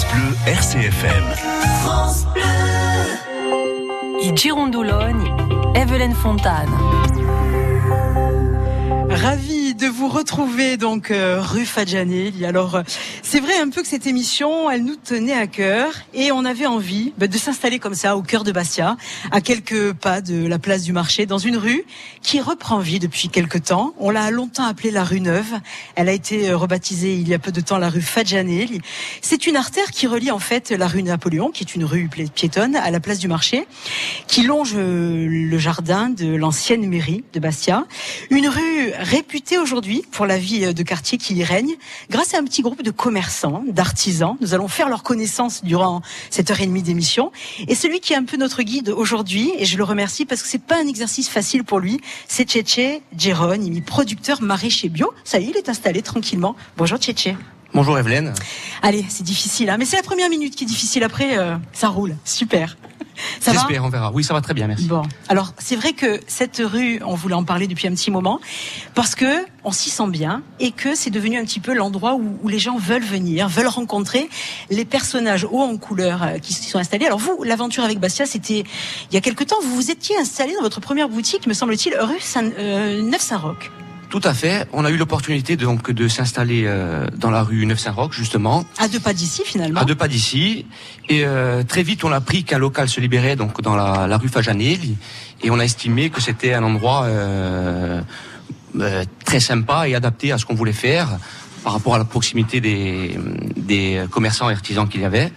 [0.00, 1.24] France Bleu RCFM.
[1.82, 2.42] France Bleu.
[4.22, 5.30] I Girondoloni,
[5.74, 6.70] Evelyne Fontane.
[9.10, 12.44] Ravi de vous retrouver donc euh, rue Fadjanelli.
[12.44, 12.82] Alors euh,
[13.22, 16.66] c'est vrai un peu que cette émission, elle nous tenait à cœur et on avait
[16.66, 18.98] envie bah, de s'installer comme ça au cœur de Bastia,
[19.30, 21.84] à quelques pas de la place du marché, dans une rue
[22.20, 23.94] qui reprend vie depuis quelques temps.
[23.98, 25.58] On l'a longtemps appelée la rue Neuve.
[25.94, 28.82] Elle a été euh, rebaptisée il y a peu de temps la rue Fadjanelli.
[29.22, 32.76] C'est une artère qui relie en fait la rue Napoléon, qui est une rue piétonne,
[32.76, 33.66] à la place du marché,
[34.26, 37.86] qui longe le jardin de l'ancienne mairie de Bastia.
[38.28, 39.69] Une rue réputé aujourd'hui
[40.10, 41.76] pour la vie de quartier qui y règne,
[42.10, 44.36] grâce à un petit groupe de commerçants, d'artisans.
[44.40, 47.30] Nous allons faire leur connaissance durant cette heure et demie d'émission.
[47.68, 50.48] Et celui qui est un peu notre guide aujourd'hui, et je le remercie parce que
[50.48, 55.12] c'est pas un exercice facile pour lui, c'est Tchétché Geronimi, producteur maraîcher bio.
[55.24, 56.56] Ça y est, il est installé tranquillement.
[56.76, 57.36] Bonjour Tchétché.
[57.72, 58.32] Bonjour Evelyne.
[58.82, 61.04] Allez, c'est difficile, hein, mais c'est la première minute qui est difficile.
[61.04, 62.16] Après, euh, ça roule.
[62.24, 62.76] Super.
[63.44, 64.10] J'espère, on verra.
[64.12, 64.86] Oui, ça va très bien, merci.
[64.86, 68.40] Bon, alors c'est vrai que cette rue, on voulait en parler depuis un petit moment,
[68.94, 72.48] parce que on s'y sent bien et que c'est devenu un petit peu l'endroit où,
[72.48, 74.28] les gens veulent venir, veulent rencontrer
[74.70, 77.06] les personnages hauts en couleur euh, qui s'y sont installés.
[77.06, 78.64] Alors vous, l'aventure avec Bastia, c'était
[79.10, 79.56] il y a quelque temps.
[79.62, 83.70] Vous vous étiez installé dans votre première boutique, me semble-t-il, rue Saint, euh, Neuf-Saint-Roch.
[84.10, 84.66] Tout à fait.
[84.72, 88.64] On a eu l'opportunité donc de s'installer euh, dans la rue Neuf-Saint-Roch justement.
[88.78, 89.80] À deux pas d'ici finalement.
[89.80, 90.66] À deux pas d'ici.
[91.08, 94.18] Et euh, très vite on a appris qu'un local se libérait donc dans la, la
[94.18, 94.96] rue Fajanelli
[95.44, 98.02] et on a estimé que c'était un endroit euh,
[98.80, 101.08] euh, très sympa et adapté à ce qu'on voulait faire
[101.62, 103.16] par rapport à la proximité des,
[103.56, 105.32] des commerçants et artisans qu'il y avait.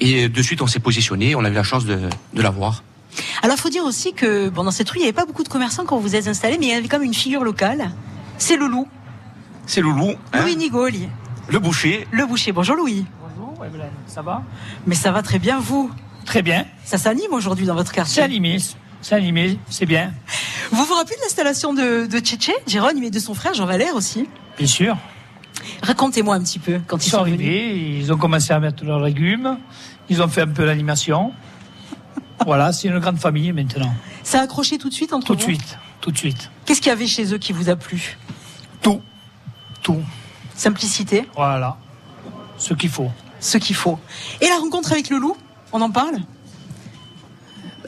[0.00, 1.34] Et de suite on s'est positionné.
[1.34, 1.98] On a eu la chance de,
[2.34, 2.82] de l'avoir.
[3.42, 5.42] Alors, il faut dire aussi que bon, dans cette rue, il n'y avait pas beaucoup
[5.42, 7.90] de commerçants quand vous êtes installés, mais il y avait comme une figure locale.
[8.38, 8.86] C'est Loulou.
[9.66, 10.14] C'est Loulou.
[10.32, 11.08] Hein Louis Nigoli.
[11.48, 12.06] Le boucher.
[12.10, 12.52] Le boucher.
[12.52, 13.04] Bonjour Louis.
[13.36, 13.64] Bonjour,
[14.06, 14.42] ça va?
[14.86, 15.90] Mais ça va très bien, vous
[16.24, 16.66] Très bien.
[16.84, 18.58] Ça s'anime aujourd'hui dans votre quartier C'est animé,
[19.00, 20.12] c'est animé, c'est bien.
[20.70, 23.94] Vous vous rappelez de l'installation de, de Tchétché, Jérôme, mais de son frère Jean Valère
[23.94, 24.28] aussi?
[24.56, 24.96] Bien sûr.
[25.82, 29.00] Racontez-moi un petit peu quand ils, ils sont, arrivés, ils ont commencé à mettre leurs
[29.00, 29.58] légumes,
[30.08, 31.32] ils ont fait un peu l'animation
[32.44, 33.94] voilà, c'est une grande famille maintenant.
[34.22, 36.50] Ça a accroché tout de suite entre tout vous Tout de suite, tout de suite.
[36.64, 38.16] Qu'est-ce qu'il y avait chez eux qui vous a plu?
[38.80, 39.00] Tout,
[39.82, 40.02] tout.
[40.54, 41.76] Simplicité Voilà,
[42.58, 43.10] ce qu'il faut.
[43.40, 43.98] Ce qu'il faut.
[44.40, 45.36] Et la rencontre avec le loup,
[45.72, 46.16] on en parle?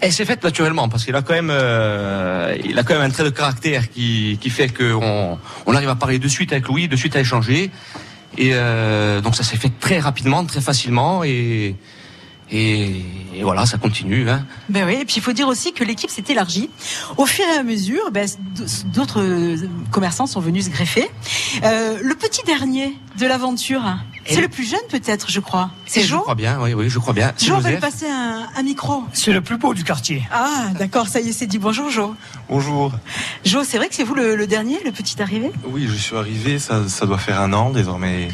[0.00, 3.10] Elle s'est faite naturellement parce qu'il a quand même, euh, il a quand même un
[3.10, 6.88] trait de caractère qui, qui fait qu'on on arrive à parler de suite avec Louis,
[6.88, 7.70] de suite à échanger.
[8.36, 11.76] Et euh, donc ça s'est fait très rapidement, très facilement et,
[12.54, 13.04] et,
[13.42, 14.30] voilà, ça continue.
[14.30, 14.46] Hein.
[14.68, 16.70] Ben oui, et puis il faut dire aussi que l'équipe s'est élargie.
[17.16, 18.28] Au fur et à mesure, ben,
[18.94, 19.56] d'autres
[19.90, 21.10] commerçants sont venus se greffer.
[21.64, 23.82] Euh, le petit dernier de l'aventure,
[24.26, 25.70] c'est le plus jeune peut-être, je crois.
[25.84, 27.32] C'est Jo Je crois bien, oui, oui, je crois bien.
[27.38, 29.02] Jo, on va lui passer un, un micro.
[29.12, 30.22] C'est le plus beau du quartier.
[30.30, 31.58] Ah, d'accord, ça y est, c'est dit.
[31.58, 32.14] Bonjour Jo.
[32.48, 32.92] Bonjour.
[33.44, 35.50] Jo, c'est vrai que c'est vous le, le, dernier, le petit arrivé?
[35.66, 38.28] Oui, je suis arrivé, ça, ça doit faire un an désormais.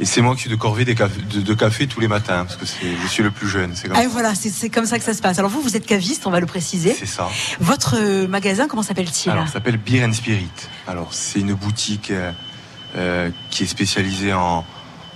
[0.00, 2.86] Et c'est moi qui suis de corvée des de, café tous les matins, parce que
[3.02, 3.72] je suis le plus jeune.
[3.74, 5.38] C'est ah, voilà, c'est comme ça que ça se passe.
[5.38, 6.94] Alors vous, vous êtes caviste, on va le préciser.
[6.98, 7.28] C'est ça.
[7.60, 9.30] Votre euh, magasin, comment s'appelle-t-il?
[9.30, 10.50] Alors, ça s'appelle Beer and Spirit.
[10.88, 12.32] Alors, c'est une boutique euh,
[12.96, 14.64] euh, qui est spécialisée en,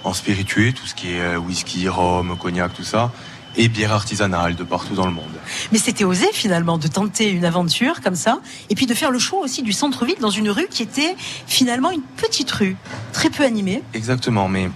[0.05, 3.11] en spiritueux, tout ce qui est whisky, rhum, cognac, tout ça
[3.59, 5.25] et bière artisanale de partout dans le monde.
[5.73, 9.19] Mais c'était osé finalement de tenter une aventure comme ça, et puis de faire le
[9.19, 12.77] choix aussi du centre-ville dans une rue qui était finalement une petite rue,
[13.13, 13.83] très peu animée.
[13.95, 14.71] Exactement, mais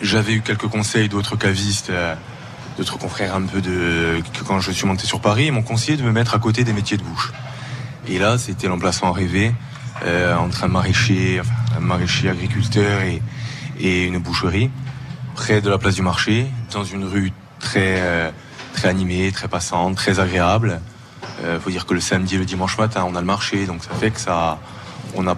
[0.00, 2.14] j'avais eu quelques conseils d'autres cavistes, euh,
[2.78, 4.22] d'autres confrères un peu de...
[4.46, 6.72] quand je suis monté sur Paris, ils m'ont conseillé de me mettre à côté des
[6.72, 7.32] métiers de bouche.
[8.06, 9.52] Et là, c'était l'emplacement rêvé,
[10.04, 13.20] euh, entre un maraîcher, enfin, un maraîcher agriculteur et,
[13.80, 14.70] et une boucherie,
[15.34, 18.30] près de la place du marché, dans une rue très, euh,
[18.72, 20.80] très animée, très passante, très agréable.
[21.40, 23.66] Il euh, faut dire que le samedi et le dimanche matin, on a le marché,
[23.66, 24.58] donc ça fait que ça,
[25.14, 25.36] on a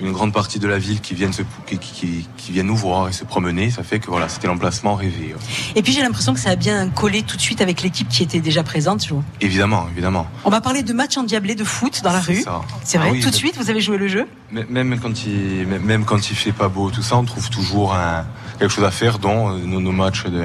[0.00, 3.08] une grande partie de la ville qui viennent, se, qui, qui, qui viennent nous voir
[3.08, 3.70] et se promener.
[3.70, 5.36] Ça fait que voilà, c'était l'emplacement rêvé.
[5.76, 8.24] Et puis j'ai l'impression que ça a bien collé tout de suite avec l'équipe qui
[8.24, 9.06] était déjà présente.
[9.06, 9.22] Jo.
[9.40, 10.26] Évidemment, évidemment.
[10.44, 12.44] On va parler de matchs endiablés de foot dans la rue.
[12.82, 13.12] C'est vrai.
[13.14, 14.26] Ah tout de suite, vous avez joué le jeu?
[14.50, 18.26] Même quand il, même quand il fait pas beau, tout ça, on trouve toujours un,
[18.58, 20.42] quelque chose à faire, dont euh, nos, nos matchs de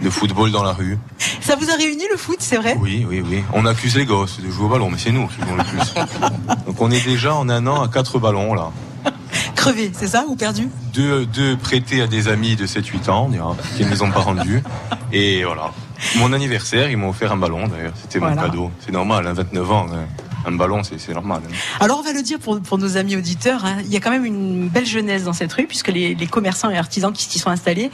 [0.00, 0.98] de football dans la rue.
[1.40, 2.76] Ça vous a réuni le foot, c'est vrai?
[2.80, 3.42] Oui, oui, oui.
[3.52, 5.94] On accuse les gosses de jouer au ballon, mais c'est nous qui jouons le plus.
[6.66, 8.70] Donc on est déjà en un an à quatre ballons là.
[9.54, 10.68] Crevé, c'est ça ou perdu?
[10.94, 13.30] Deux, deux prêtés à des amis de 7-8 ans,
[13.76, 14.62] qui ne les ont pas rendus.
[15.12, 15.70] Et voilà.
[16.16, 17.92] Mon anniversaire, ils m'ont offert un ballon d'ailleurs.
[18.00, 18.70] C'était mon cadeau.
[18.80, 19.86] C'est normal, à hein, 29 ans.
[20.46, 21.42] Un ballon, c'est normal.
[21.46, 21.54] Hein.
[21.80, 24.10] Alors on va le dire pour, pour nos amis auditeurs, hein, il y a quand
[24.10, 27.38] même une belle jeunesse dans cette rue, puisque les, les commerçants et artisans qui s'y
[27.38, 27.90] sont installés,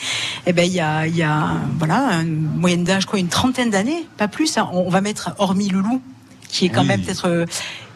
[0.47, 1.49] eh ben, il, y a, il y a
[1.79, 4.59] voilà, une moyenne d'âge, quoi, une trentaine d'années, pas plus.
[4.59, 4.69] Hein.
[4.73, 6.01] On va mettre, hormis Loulou,
[6.49, 7.29] qui est quand même peut-être...
[7.29, 7.47] Euh,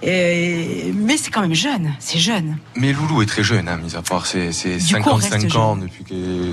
[0.03, 2.57] mais c'est quand même jeune, c'est jeune.
[2.75, 6.05] Mais Loulou est très jeune, hein, mis à part ses, 55 ans depuis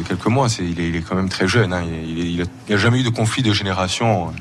[0.07, 1.71] quelques mois, il est, il, est, quand même très jeune.
[1.71, 4.33] Hein, il n'a jamais eu de conflit de génération.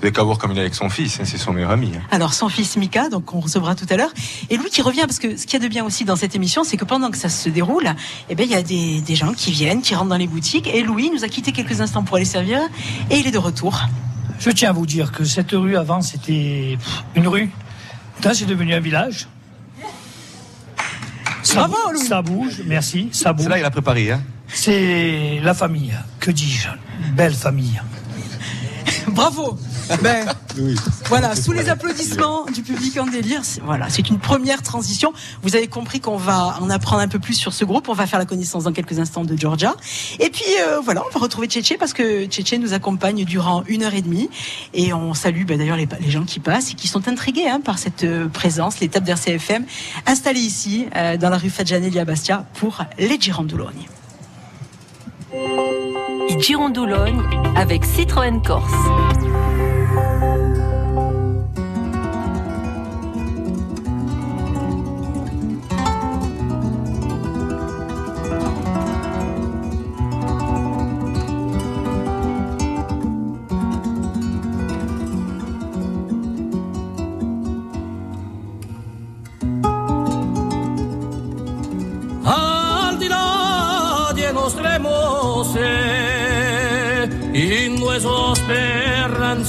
[0.00, 1.92] Vous n'avez qu'à voir comme il est avec son fils, hein, c'est son meilleur ami.
[1.94, 2.00] Hein.
[2.10, 4.08] Alors son fils Mika, donc on recevra tout à l'heure,
[4.48, 6.34] et lui qui revient parce que ce qu'il y a de bien aussi dans cette
[6.34, 7.86] émission, c'est que pendant que ça se déroule,
[8.30, 10.66] eh ben il y a des, des, gens qui viennent, qui rentrent dans les boutiques,
[10.68, 12.60] et Louis nous a quitté quelques instants pour aller servir,
[13.10, 13.78] et il est de retour.
[14.38, 16.78] Je tiens à vous dire que cette rue avant c'était
[17.14, 17.50] une rue,
[18.24, 19.28] là c'est devenu un village.
[21.42, 22.06] Ça, Bravo, Louis.
[22.06, 23.44] ça bouge, merci, ça bouge.
[23.44, 24.22] C'est là il a préparé, hein.
[24.48, 26.68] C'est la famille, que dis-je,
[27.14, 27.82] belle famille.
[29.08, 29.58] Bravo.
[30.02, 30.26] Ben,
[31.06, 35.12] Voilà, sous les applaudissements du public en délire, voilà, c'est une première transition.
[35.42, 37.88] Vous avez compris qu'on va en apprendre un peu plus sur ce groupe.
[37.88, 39.74] On va faire la connaissance dans quelques instants de Georgia.
[40.18, 43.82] Et puis euh, voilà, on va retrouver Tchétché parce que Tchétché nous accompagne durant une
[43.82, 44.30] heure et demie.
[44.74, 47.78] Et on salue ben, d'ailleurs les, gens qui passent et qui sont intrigués hein, par
[47.78, 49.64] cette euh, présence, l'étape d'RCFM,
[50.06, 53.88] installée ici, euh, dans la rue Fadjanelli à Bastia, pour les Girandoulogne.
[56.38, 57.22] Girondoulogne
[57.56, 58.72] avec Citroën Corse.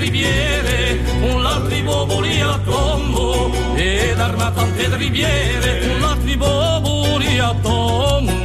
[0.00, 8.38] riviere, un altri popoli a tombo, ed arma tante riviere, un altri popoli a tombo.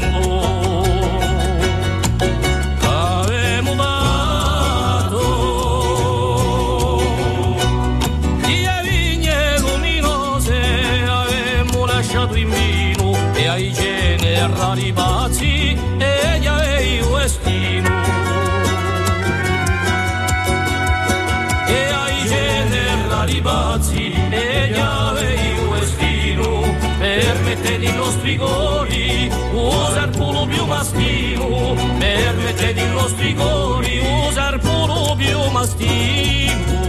[11.87, 14.91] Lasciato in vino e ai gene rari
[28.25, 36.84] rigori, il polo più mastivo, permette di nostri rigori, il polo più mastivo.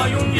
[0.00, 0.39] mai un giorno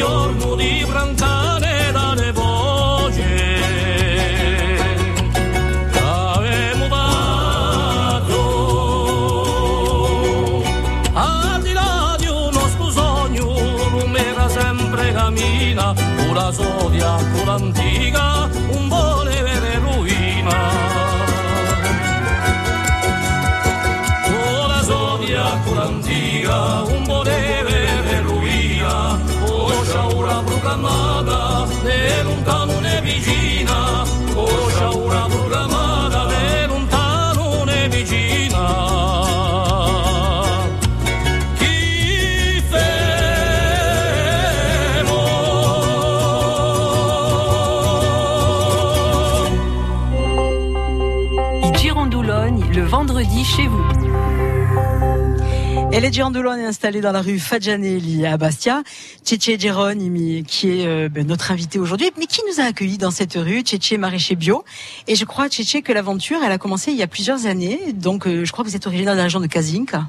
[55.93, 58.81] Elle est Giandoulon est installée dans la rue Fadjanelli à Bastia.
[59.25, 63.11] Tchétché Geronimi, qui est euh, ben, notre invité aujourd'hui, mais qui nous a accueillis dans
[63.11, 64.63] cette rue, Tchétché maraîcher bio.
[65.07, 67.91] Et je crois, Tchétché, que l'aventure, elle a commencé il y a plusieurs années.
[67.93, 70.07] Donc, euh, je crois que vous êtes originaire de la région de Kazinka.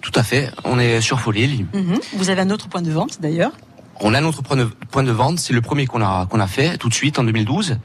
[0.00, 0.50] Tout à fait.
[0.64, 1.64] On est sur Folil.
[1.74, 2.00] Mhm.
[2.14, 3.52] Vous avez un autre point de vente, d'ailleurs.
[4.00, 5.38] On a point de, point de vente.
[5.38, 7.76] C'est le premier qu'on a, qu'on a fait tout de suite en 2012,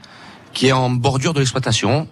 [0.52, 2.08] qui est en bordure de l'exploitation.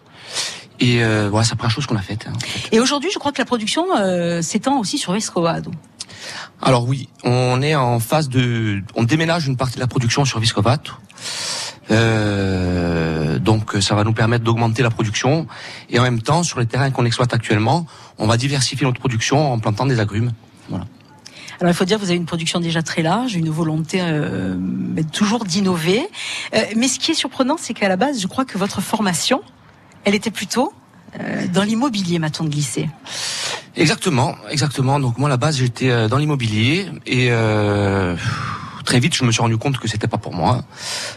[0.80, 2.26] Et euh, voilà, c'est la première chose qu'on a faite.
[2.28, 2.74] hein, en fait.
[2.74, 5.70] Et aujourd'hui, je crois que la production euh, s'étend aussi sur Vescovado.
[6.62, 10.40] Alors oui, on est en phase de, on déménage une partie de la production sur
[10.40, 10.78] Viscovat.
[11.90, 15.46] Euh, donc ça va nous permettre d'augmenter la production
[15.90, 19.52] et en même temps sur les terrains qu'on exploite actuellement, on va diversifier notre production
[19.52, 20.32] en plantant des agrumes.
[20.70, 20.86] Voilà.
[21.60, 24.56] Alors il faut dire que vous avez une production déjà très large, une volonté euh,
[25.12, 26.02] toujours d'innover.
[26.54, 29.42] Euh, mais ce qui est surprenant, c'est qu'à la base, je crois que votre formation,
[30.04, 30.72] elle était plutôt
[31.20, 32.88] euh, dans l'immobilier, m'a-t-on glissé.
[33.76, 35.00] Exactement, exactement.
[35.00, 38.16] Donc moi à la base j'étais euh, dans l'immobilier et euh,
[38.84, 40.64] très vite je me suis rendu compte que c'était pas pour moi.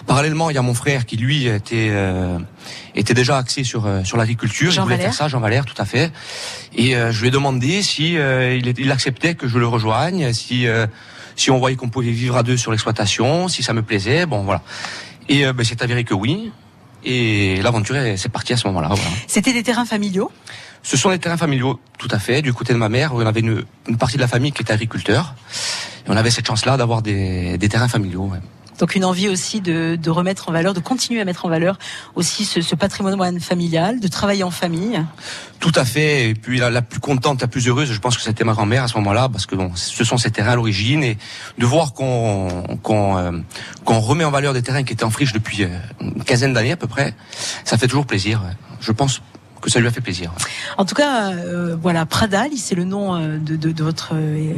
[0.07, 2.39] Parallèlement il y a mon frère qui lui était euh,
[2.95, 4.71] était déjà axé sur euh, sur l'agriculture.
[4.71, 5.13] Jean il voulait Valère.
[5.13, 6.11] faire ça, Jean Valère, tout à fait.
[6.75, 10.67] Et euh, je lui ai demandé si euh, il, acceptait que je le rejoigne, si
[10.67, 10.87] euh,
[11.35, 14.25] si on voyait qu'on pouvait vivre à deux sur l'exploitation, si ça me plaisait.
[14.25, 14.61] Bon voilà.
[15.29, 16.51] Et ben, c'est avéré que oui.
[17.09, 18.89] Et l'aventure est- c'est parti à ce moment-là.
[18.89, 19.09] Voilà.
[19.27, 20.29] C'était des terrains familiaux?
[20.83, 22.41] Ce sont des terrains familiaux, tout à fait.
[22.41, 24.73] Du côté de ma mère, on avait une, une partie de la famille qui était
[24.73, 25.33] agriculteur.
[26.05, 28.25] Et on avait cette chance-là d'avoir des, des terrains familiaux.
[28.31, 28.39] ouais.
[28.79, 31.77] Donc une envie aussi de, de remettre en valeur, de continuer à mettre en valeur
[32.15, 35.03] aussi ce, ce patrimoine familial, de travailler en famille.
[35.59, 36.29] Tout à fait.
[36.29, 38.87] Et puis la, plus contente, la plus heureuse, je pense que c'était ma grand-mère à
[38.87, 41.03] ce moment-là, parce que bon, ce sont ces terrains à l'origine.
[41.03, 41.17] Et
[41.57, 42.65] de voir qu'on
[43.17, 43.31] euh,
[43.85, 45.69] remet en valeur des terrains qui étaient en friche depuis euh,
[46.01, 47.13] une quinzaine d'années à peu près,
[47.63, 48.41] ça fait toujours plaisir.
[48.79, 49.21] Je pense
[49.61, 50.31] que ça lui a fait plaisir.
[50.77, 54.53] En tout cas, euh, voilà, Pradal, c'est le nom euh, de, de, de votre euh,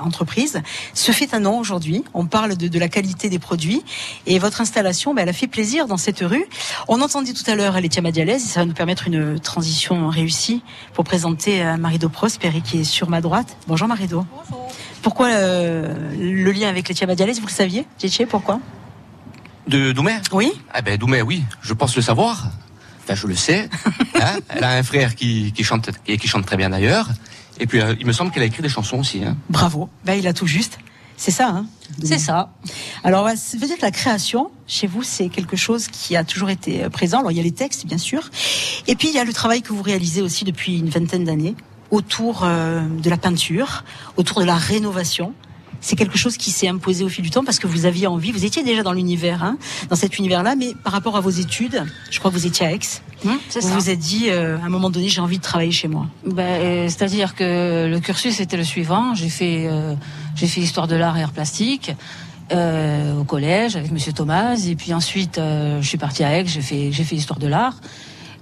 [0.00, 0.60] entreprise,
[0.94, 2.04] se fait un nom aujourd'hui.
[2.14, 3.82] On parle de, de la qualité des produits
[4.26, 6.46] et votre installation, ben, elle a fait plaisir dans cette rue.
[6.88, 10.62] On entendit tout à l'heure Laetitia Madialès et ça va nous permettre une transition réussie
[10.92, 13.56] pour présenter Marido Prosperi qui est sur ma droite.
[13.66, 14.24] Bonjour Marido.
[15.02, 18.60] Pourquoi euh, le lien avec Laetitia Madialès Vous le saviez, Tchétché, pourquoi?
[19.68, 20.16] De Doumer?
[20.32, 22.48] Oui Ah ben Doumer, oui, je pense le savoir.
[23.04, 23.68] Enfin, je le sais.
[24.16, 27.08] Hein Elle a un frère qui, qui chante et qui chante très bien d'ailleurs.
[27.58, 29.24] Et puis, euh, il me semble qu'elle a écrit des chansons aussi.
[29.24, 29.36] Hein.
[29.50, 29.90] Bravo.
[30.04, 30.78] Ben, il a tout juste.
[31.16, 31.66] C'est ça, hein
[32.02, 32.50] C'est ça.
[33.04, 36.50] Alors, ça veut dire que la création, chez vous, c'est quelque chose qui a toujours
[36.50, 37.18] été euh, présent.
[37.20, 38.30] Alors, il y a les textes, bien sûr.
[38.86, 41.54] Et puis, il y a le travail que vous réalisez aussi depuis une vingtaine d'années
[41.90, 43.84] autour euh, de la peinture,
[44.16, 45.34] autour de la rénovation.
[45.84, 48.32] C'est quelque chose qui s'est imposé au fil du temps parce que vous aviez envie,
[48.32, 49.58] vous étiez déjà dans l'univers, hein,
[49.90, 52.72] dans cet univers-là, mais par rapport à vos études, je crois que vous étiez à
[52.72, 53.74] Aix, c'est vous ça.
[53.74, 56.06] vous êtes dit, euh, à un moment donné, j'ai envie de travailler chez moi.
[56.26, 59.14] Ben, euh, C'est-à-dire que le cursus était le suivant.
[59.14, 59.94] J'ai fait, euh,
[60.36, 61.92] j'ai fait histoire de l'art et arts plastiques
[62.50, 66.46] euh, au collège avec Monsieur Thomas, et puis ensuite je suis partie à Aix.
[66.46, 67.76] J'ai fait, j'ai fait histoire de l'art.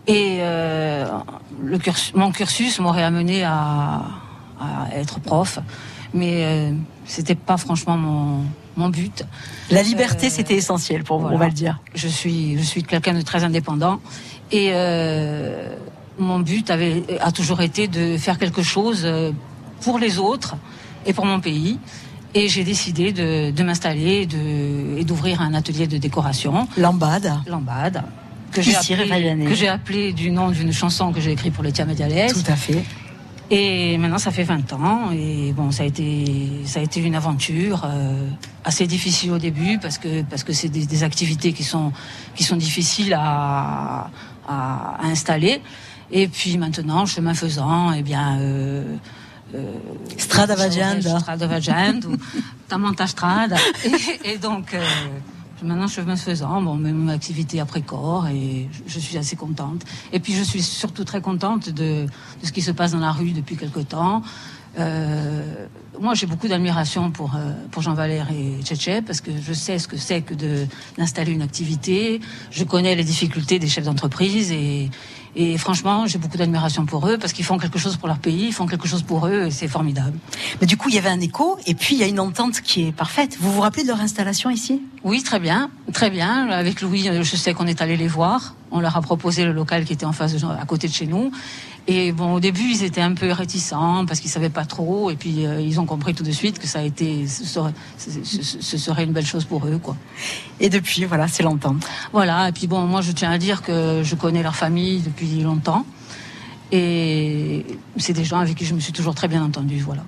[0.07, 1.07] Et euh,
[1.63, 4.03] le cursus, mon cursus m'aurait amené à,
[4.61, 5.59] à être prof,
[6.13, 6.73] mais euh,
[7.05, 8.45] c'était pas franchement mon,
[8.77, 9.25] mon but.
[9.71, 11.37] La liberté, Euh, c'était essentiel pour vous, voilà.
[11.37, 11.81] on va le dire.
[11.95, 14.01] Je suis, je suis quelqu'un de très indépendant
[14.51, 15.75] et euh,
[16.19, 19.33] mon but avait, a toujours été de faire quelque chose euh,
[19.81, 20.57] pour les autres
[21.07, 21.79] et pour mon pays.
[22.35, 27.31] Et j'ai décidé de, de m'installer de, et d'ouvrir un atelier de décoration, Lambade.
[27.47, 28.05] Lambade,
[28.53, 29.45] que j'ai appelé, Révaillannais.
[29.45, 32.33] que j'ai appelé du nom d'une chanson que j'ai écrite pour Letia Medialès.
[32.33, 32.83] Tout à fait.
[33.51, 35.11] Et maintenant, ça fait 20 ans.
[35.13, 38.29] Et bon, ça a été, ça a été une aventure euh,
[38.65, 41.93] assez difficile au début parce que parce que c'est des, des activités qui sont
[42.35, 44.11] qui sont difficiles à,
[44.49, 45.61] à, installer.
[46.11, 48.39] Et puis maintenant, chemin faisant, eh bien.
[48.41, 48.97] Euh,
[49.55, 49.73] euh,
[50.17, 51.21] Strada Vagenda.
[51.21, 52.17] Strada Vagenda ou
[52.69, 53.57] Tamanta Strada.
[53.85, 54.83] Et, et donc, euh,
[55.63, 59.85] maintenant, chemin faisant, bon, même activité après corps et je, suis assez contente.
[60.13, 63.13] Et puis, je suis surtout très contente de, de ce qui se passe dans la
[63.13, 64.23] rue depuis quelque temps.
[64.79, 65.67] Euh,
[66.01, 69.79] moi, j'ai beaucoup d'admiration pour, euh, pour Jean Valère et Tchétché parce que je sais
[69.79, 70.35] ce que c'est que
[70.97, 72.21] d'installer une activité.
[72.51, 74.91] Je connais les difficultés des chefs d'entreprise et,
[75.35, 78.49] et franchement, j'ai beaucoup d'admiration pour eux parce qu'ils font quelque chose pour leur pays,
[78.49, 80.19] ils font quelque chose pour eux et c'est formidable.
[80.61, 82.61] Mais du coup, il y avait un écho, et puis il y a une entente
[82.61, 83.39] qui est parfaite.
[83.41, 84.83] Vous vous rappelez de leur installation ici?
[85.05, 86.49] Oui, très bien, très bien.
[86.49, 88.55] Avec Louis, je sais qu'on est allé les voir.
[88.71, 91.07] On leur a proposé le local qui était en face, de, à côté de chez
[91.07, 91.31] nous.
[91.89, 95.11] Et bon, au début, ils étaient un peu réticents parce qu'ils savaient pas trop.
[95.11, 97.73] Et puis, euh, ils ont compris tout de suite que ça a été, ce serait,
[97.99, 99.97] ce- ce- ce serait une belle chose pour eux, quoi.
[100.61, 101.85] Et depuis, voilà, c'est l'entente.
[102.13, 102.49] Voilà.
[102.49, 105.85] Et puis bon, moi, je tiens à dire que je connais leur famille depuis longtemps.
[106.71, 110.05] Et c'est des gens avec qui je me suis toujours très bien entendue, voilà.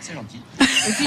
[0.00, 0.40] C'est gentil.
[0.60, 1.06] Et puis,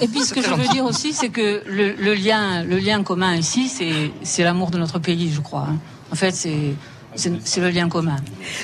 [0.00, 3.02] et puis ce que je veux dire aussi, c'est que le, le lien, le lien
[3.04, 5.68] commun ici, c'est, c'est l'amour de notre pays, je crois.
[5.70, 5.76] hein.
[6.10, 6.74] En fait, c'est,
[7.14, 8.16] c'est, le lien commun.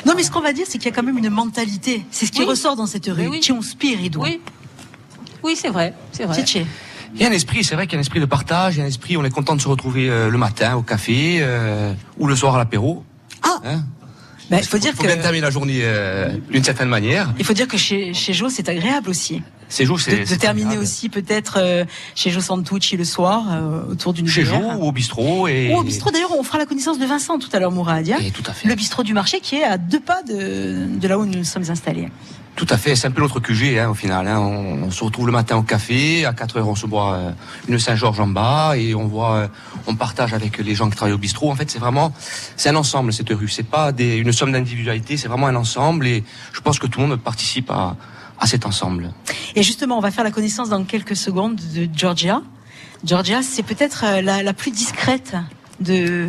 [0.06, 2.04] Non, mais ce qu'on va dire, c'est qu'il y a quand même une mentalité.
[2.10, 2.46] C'est ce qui Oui.
[2.46, 3.28] ressort dans cette rue.
[3.28, 3.40] Oui.
[3.42, 4.20] C'è un spirito.
[4.22, 4.40] Oui,
[5.42, 6.42] oui, c'est vrai, c'est vrai.
[7.14, 8.78] Il y a un esprit, c'est vrai qu'il y a un esprit de partage, il
[8.78, 11.38] y a un esprit, on est content de se retrouver euh, le matin au café
[11.40, 13.02] euh, ou le soir à l'apéro.
[13.42, 13.60] Ah.
[13.64, 13.84] Hein
[14.50, 17.32] Bah, il faut dire faut bien que, terminer la journée euh, d'une certaine manière.
[17.38, 19.42] il faut dire que chez, chez Jo, c'est agréable aussi.
[19.68, 21.84] C'est jour, De, c'est de c'est terminer aussi peut-être euh,
[22.14, 24.44] chez Jo Santucci le soir, euh, autour d'une chez.
[24.44, 27.38] Jo ou au bistrot et Ou au bistrot, d'ailleurs, on fera la connaissance de Vincent
[27.38, 28.08] tout à l'heure, Mourad.
[28.10, 28.16] hein.
[28.20, 28.66] Et tout à fait.
[28.68, 31.44] Le bistrot du marché qui est à deux pas de, de là où nous nous
[31.44, 32.08] sommes installés.
[32.56, 34.26] Tout à fait, c'est un peu notre QG hein, au final.
[34.26, 34.40] Hein.
[34.40, 37.30] On, on se retrouve le matin au café, à 4 heures on se boit euh,
[37.68, 39.48] une Saint-Georges en bas et on voit, euh,
[39.86, 41.52] on partage avec les gens qui travaillent au bistrot.
[41.52, 42.12] En fait, c'est vraiment,
[42.56, 43.48] c'est un ensemble cette rue.
[43.48, 47.00] C'est pas des, une somme d'individualité, c'est vraiment un ensemble et je pense que tout
[47.00, 47.94] le monde participe à,
[48.38, 49.12] à cet ensemble.
[49.54, 52.42] Et justement, on va faire la connaissance dans quelques secondes de Georgia.
[53.04, 55.36] Georgia, c'est peut-être euh, la, la plus discrète
[55.80, 56.28] de,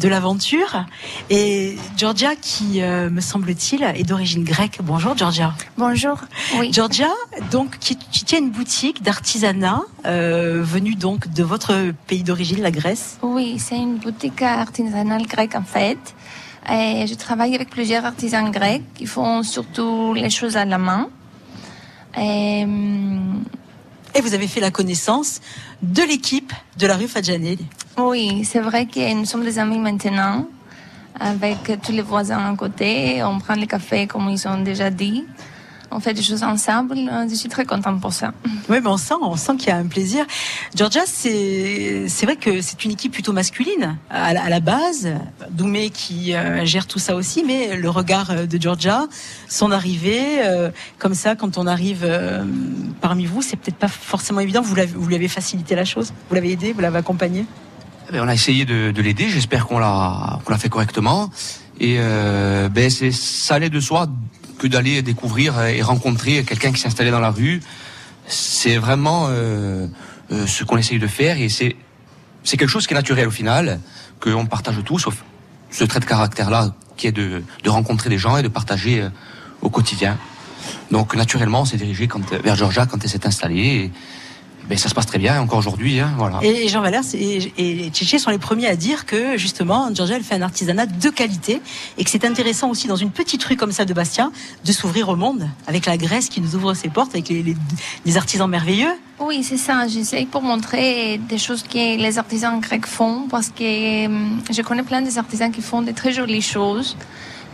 [0.00, 0.84] de l'aventure.
[1.30, 4.78] Et Georgia, qui, euh, me semble-t-il, est d'origine grecque.
[4.82, 5.54] Bonjour, Georgia.
[5.78, 6.18] Bonjour.
[6.58, 6.70] Oui.
[6.72, 7.08] Georgia,
[7.50, 12.70] donc, qui, qui tient une boutique d'artisanat, euh, venue donc de votre pays d'origine, la
[12.70, 13.18] Grèce.
[13.22, 16.14] Oui, c'est une boutique artisanale grecque en fait.
[16.70, 21.08] Et je travaille avec plusieurs artisans grecs qui font surtout les choses à la main.
[22.16, 23.44] Et, hum,
[24.14, 25.40] Et vous avez fait la connaissance
[25.82, 27.66] de l'équipe de la rue Fadjanelli.
[27.98, 30.46] oui, c'est vrai que nous sommes des amis maintenant
[31.20, 33.22] avec tous les voisins à côté.
[33.22, 35.24] On prend le café comme ils ont déjà dit.
[35.96, 36.94] On fait des choses ensemble.
[37.30, 38.34] Je suis très contente pour ça.
[38.68, 40.26] Oui, mais on sent, on sent qu'il y a un plaisir.
[40.74, 45.08] Georgia, c'est, c'est vrai que c'est une équipe plutôt masculine à, la- à la base.
[45.50, 49.06] Doumé qui euh, gère tout ça aussi, mais le regard euh, de Georgia,
[49.48, 52.44] son arrivée, euh, comme ça, quand on arrive euh,
[53.00, 54.60] parmi vous, c'est peut-être pas forcément évident.
[54.60, 57.46] Vous, l'avez, vous lui avez facilité la chose, vous l'avez aidé, vous l'avez accompagné.
[58.10, 59.30] Eh ben, on a essayé de, de l'aider.
[59.30, 61.30] J'espère qu'on l'a qu'on l'a fait correctement.
[61.80, 64.06] Et euh, ben c'est ça allait de soi
[64.58, 67.60] que d'aller découvrir et rencontrer quelqu'un qui s'est installé dans la rue.
[68.26, 69.86] C'est vraiment euh,
[70.32, 71.76] euh, ce qu'on essaye de faire et c'est
[72.42, 73.80] c'est quelque chose qui est naturel au final
[74.20, 75.24] qu'on partage tous, sauf
[75.70, 79.02] ce trait de caractère là qui est de, de rencontrer des gens et de partager
[79.02, 79.08] euh,
[79.62, 80.16] au quotidien.
[80.90, 83.90] Donc naturellement, on s'est dirigé quand, vers Georgia quand elle s'est installée.
[84.68, 86.00] Ben, ça se passe très bien encore aujourd'hui.
[86.00, 86.40] Hein, voilà.
[86.42, 90.24] Et, Jean Valère et, et Tchétché sont les premiers à dire que justement, Georgia, elle
[90.24, 91.60] fait un artisanat de qualité
[91.98, 94.30] et que c'est intéressant aussi dans une petite rue comme ça de Bastia
[94.64, 97.56] de s'ouvrir au monde avec la Grèce qui nous ouvre ses portes avec les, les-
[98.04, 98.92] les artisans merveilleux.
[99.20, 99.86] Oui, c'est ça.
[99.88, 104.82] J'essaie pour montrer des choses que les artisans grecs font parce que hum, je connais
[104.82, 106.96] plein des artisans qui font de très jolies choses,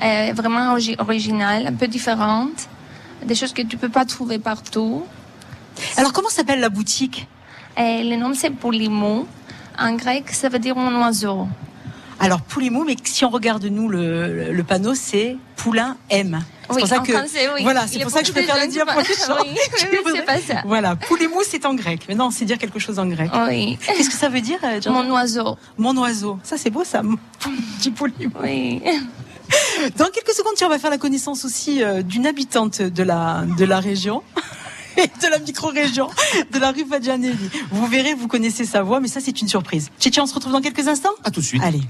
[0.03, 2.69] euh, vraiment origi- originales, un peu différentes,
[3.25, 5.05] des choses que tu peux pas trouver partout.
[5.97, 7.27] Alors comment s'appelle la boutique?
[7.79, 9.27] Et le nom c'est Polimou.
[9.79, 11.47] En grec, ça veut dire mon oiseau.
[12.21, 16.41] Alors Poulimou, mais si on regarde nous le, le panneau, c'est Poulain M.
[16.69, 17.63] C'est Oui, pour ça que français, oui.
[17.65, 19.43] voilà, Il c'est pour ça que je préfère le dire pour les gens.
[19.43, 20.63] Oui, voudrais- pas ça.
[20.65, 22.03] Voilà, Poulimou c'est en grec.
[22.09, 23.31] Mais non, c'est dire quelque chose en grec.
[23.49, 23.77] Oui.
[23.85, 25.57] Qu'est-ce que ça veut dire euh, Mon oiseau.
[25.79, 26.39] Mon oiseau.
[26.45, 27.03] Ça c'est beau ça.
[27.79, 28.33] Petit Poulimou.
[28.43, 28.81] Oui.
[29.97, 33.65] Dans quelques secondes, on va faire la connaissance aussi euh, d'une habitante de la, de
[33.65, 34.23] la région.
[35.23, 36.09] De la micro-région
[36.53, 37.51] de la rue Fadjanelli.
[37.71, 39.91] Vous verrez, vous connaissez sa voix, mais ça, c'est une surprise.
[39.99, 41.63] Tchétché, on se retrouve dans quelques instants À tout de suite.
[41.63, 41.83] Allez.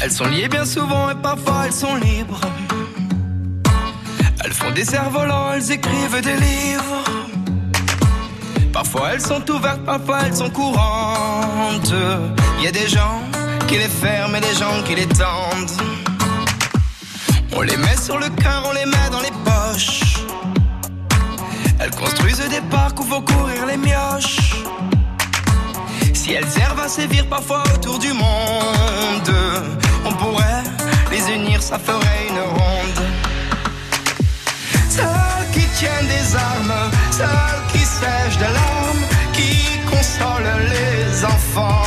[0.00, 2.40] Elles sont liées bien souvent et parfois elles sont libres.
[4.44, 7.04] Elles font des cerfs-volants, elles écrivent des livres.
[8.72, 11.92] Parfois elles sont ouvertes, parfois elles sont courantes.
[12.58, 13.22] Il y a des gens
[13.66, 15.70] qui les ferment et des gens qui les tendent.
[17.54, 20.14] On les met sur le cœur, on les met dans les poches.
[21.80, 24.64] Elles construisent des parcs où vont courir les mioches.
[26.14, 29.32] Si elles servent à sévir parfois autour du monde,
[30.04, 30.64] on pourrait
[31.10, 33.00] les unir, ça ferait une ronde.
[34.88, 41.86] Celles qui tiennent des armes, celles qui sèchent de larmes, qui consolent les enfants.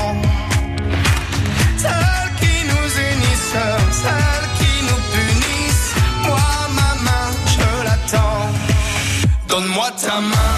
[4.01, 5.93] Celles qui nous punissent.
[6.27, 8.45] Moi, ma main, je l'attends.
[9.49, 10.55] Donne-moi ta main,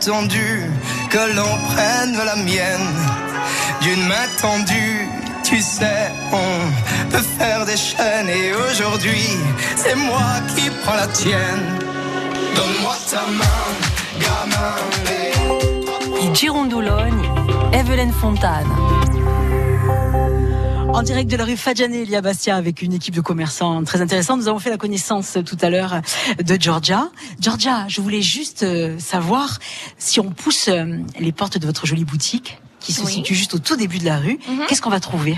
[0.00, 2.88] que l'on prenne la mienne
[3.82, 5.08] d'une main tendue.
[5.44, 9.28] Tu sais, on peut faire des chaînes et aujourd'hui,
[9.76, 10.22] c'est moi
[10.56, 11.78] qui prends la tienne.
[12.56, 13.68] Donne-moi ta main,
[14.24, 14.74] gamin.
[15.10, 17.28] et- I Girondoloni,
[17.72, 18.72] Evelyn Fontane.
[20.92, 24.38] En direct de la rue Fadjané, à Bastia, avec une équipe de commerçants très intéressante.
[24.40, 26.00] Nous avons fait la connaissance tout à l'heure
[26.44, 27.08] de Georgia.
[27.40, 29.58] Georgia, je voulais juste euh, savoir
[29.98, 33.12] si on pousse euh, les portes de votre jolie boutique, qui se Oui.
[33.12, 34.66] situe juste au tout début de la rue, Mhm.
[34.68, 35.36] qu'est-ce qu'on va trouver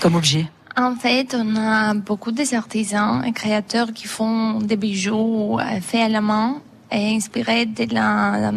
[0.00, 0.46] comme objet?
[0.76, 6.00] En fait, on a beaucoup des artisans et créateurs qui font des bijoux euh, faits
[6.02, 6.56] à la main
[6.90, 8.50] et inspirés de la,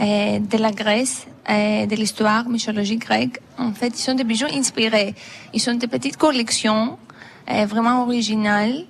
[0.00, 3.40] de la Grèce de l'histoire mythologique grecque.
[3.58, 5.14] En fait, ils sont des bijoux inspirés.
[5.54, 6.98] Ils sont des petites collections
[7.50, 8.84] euh, vraiment originales.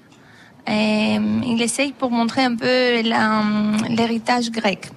[0.67, 3.01] Et, euh, ils essayent pour montrer un peu
[3.91, 4.89] l'héritage grec.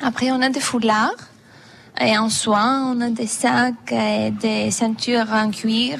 [0.00, 1.16] Après, on a des foulards.
[2.00, 5.98] Et en soie, on a des sacs, et des ceintures en cuir.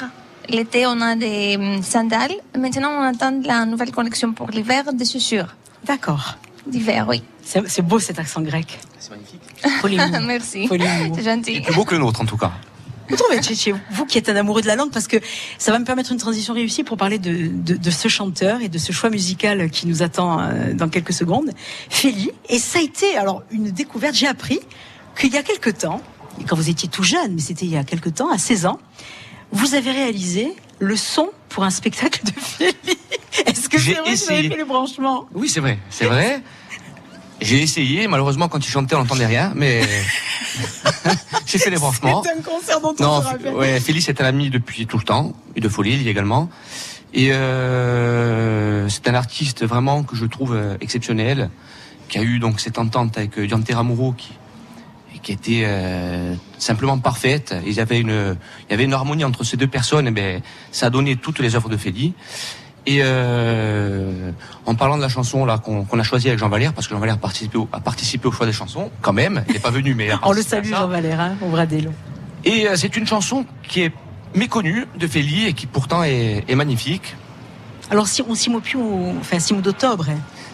[0.49, 2.37] L'été, on a des hum, sandales.
[2.57, 6.37] Maintenant, on attend la nouvelle collection pour l'hiver, des chaussures D'accord.
[6.67, 7.23] d'hiver, oui.
[7.43, 8.79] C'est beau cet accent grec.
[9.07, 10.21] C'est magnifique.
[10.27, 10.69] Merci.
[11.15, 11.61] C'est gentil.
[11.61, 12.53] Plus beau que le nôtre, en tout cas.
[13.09, 15.19] Vous trouvez, Tchétché, vous qui êtes un amoureux de la langue, parce que
[15.59, 18.69] ça va me permettre une transition réussie pour parler de, de, de ce chanteur et
[18.69, 21.53] de ce choix musical qui nous attend euh, dans quelques secondes,
[21.89, 22.33] Feli.
[22.49, 24.17] Et ça a été alors une découverte.
[24.17, 24.59] J'ai appris
[25.17, 26.01] qu'il y a quelque temps,
[26.41, 28.67] et quand vous étiez tout jeune, mais c'était il y a quelque temps, à 16
[28.67, 28.81] ans,
[29.53, 32.99] vous avez réalisé le son pour un spectacle de Feli.
[33.47, 35.29] Est-ce que J'ai c'est vrai que vous avez fait le branchement?
[35.33, 36.43] Oui, c'est vrai, c'est vrai.
[37.41, 39.83] J'ai essayé, malheureusement, quand il chantait, on n'entendait rien, mais
[41.47, 42.23] j'ai fait les branchements.
[42.23, 43.55] C'est un concert dont on Non, se rappelle.
[43.55, 46.49] ouais, Félix est un ami depuis tout le temps, et de Folie également.
[47.13, 51.51] Et euh, c'est un artiste vraiment que je trouve euh, exceptionnel,
[52.09, 54.33] qui a eu donc cette entente avec euh, Diante Ramuro qui
[55.23, 57.53] qui était euh, simplement parfaite.
[57.67, 58.37] Il y avait une
[58.69, 61.41] il y avait une harmonie entre ces deux personnes, et ben ça a donné toutes
[61.41, 62.15] les œuvres de Félix.
[62.87, 64.31] Et euh,
[64.65, 67.01] en parlant de la chanson là qu'on a choisie avec Jean Valère, parce que Jean
[67.01, 69.45] Valère a participé au, a participé au choix des chansons, quand même.
[69.49, 70.69] Il n'est pas venu, mais On le salue.
[70.69, 71.91] Jean Valère, hein, au Bradello.
[72.45, 73.93] Et euh, c'est une chanson qui est
[74.35, 77.17] méconnue de Feli et qui pourtant est, est magnifique.
[77.91, 78.79] Alors, si on più,
[79.21, 80.07] enfin, siamo d'ottobre.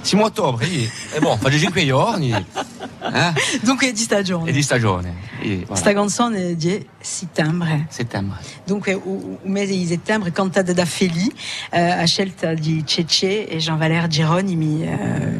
[0.03, 4.51] Siamo a ottobre, e, e bon, fa 5 giorni, eh, Dunque è di stagione.
[4.51, 5.15] e di stagione.
[5.41, 5.75] E, voilà.
[5.77, 7.87] Sta canzone è di settembre.
[7.89, 8.39] Settembre.
[8.65, 11.33] Dunque, o, o mese di settembre, cantata da Feli,
[11.71, 14.83] eh, a scelta di Cece e Jean-Valère Geronimi.
[14.85, 14.97] eh,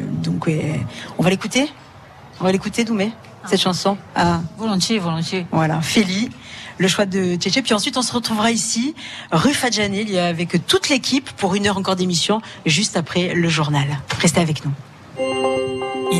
[0.09, 1.69] dunque, on va l'écouter?
[2.39, 3.11] On va l'écouter, Doumé
[3.45, 3.97] Cette chanson?
[4.15, 5.45] Ah, Volontiers, volontiers.
[5.51, 6.29] Voilà, Feli,
[6.77, 7.61] le choix de Tchétché.
[7.61, 8.95] Puis ensuite, on se retrouvera ici,
[9.31, 13.87] rue Fadjanil, avec toute l'équipe pour une heure encore d'émission, juste après le journal.
[14.19, 14.71] Restez avec nous.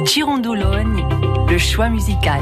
[0.05, 1.03] Girondoloni,
[1.49, 2.41] le choix musical.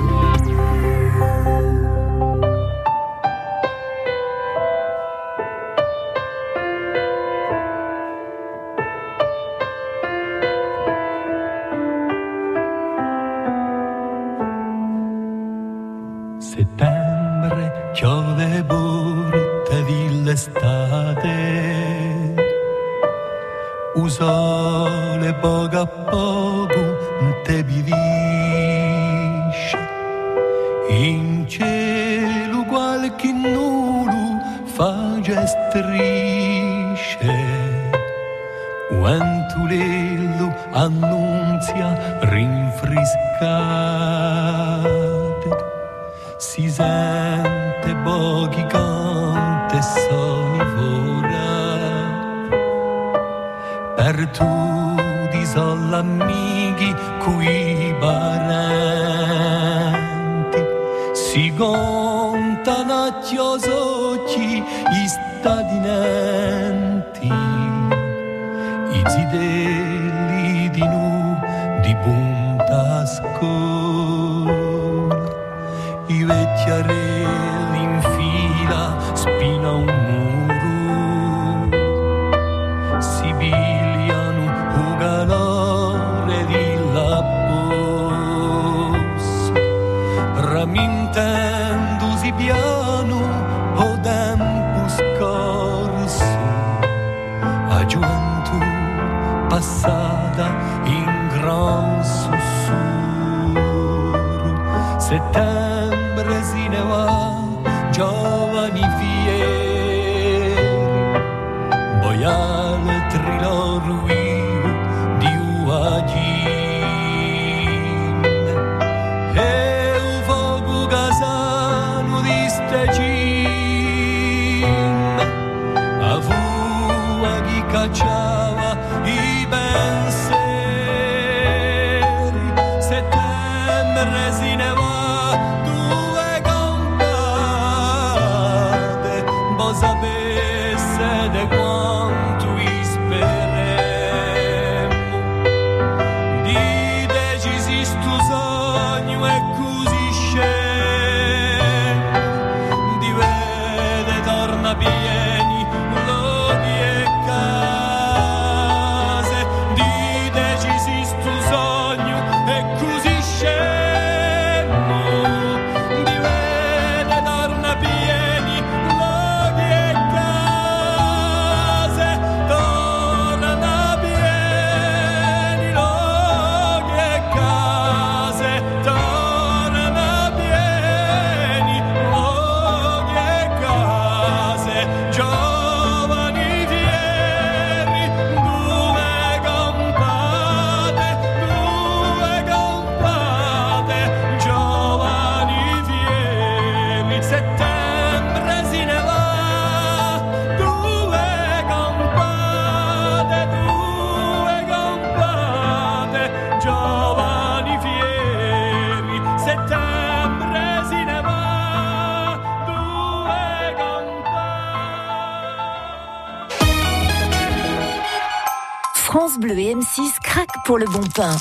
[220.77, 221.35] Le bon pain.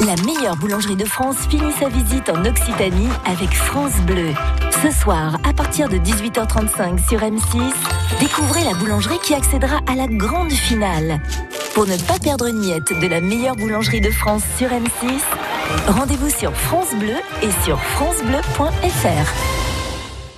[0.00, 4.32] La meilleure boulangerie de France finit sa visite en Occitanie avec France Bleu.
[4.82, 7.72] Ce soir, à partir de 18h35 sur M6,
[8.20, 11.20] découvrez la boulangerie qui accédera à la grande finale.
[11.74, 15.20] Pour ne pas perdre une miette de la meilleure boulangerie de France sur M6,
[15.88, 19.68] rendez-vous sur France Bleu et sur francebleu.fr.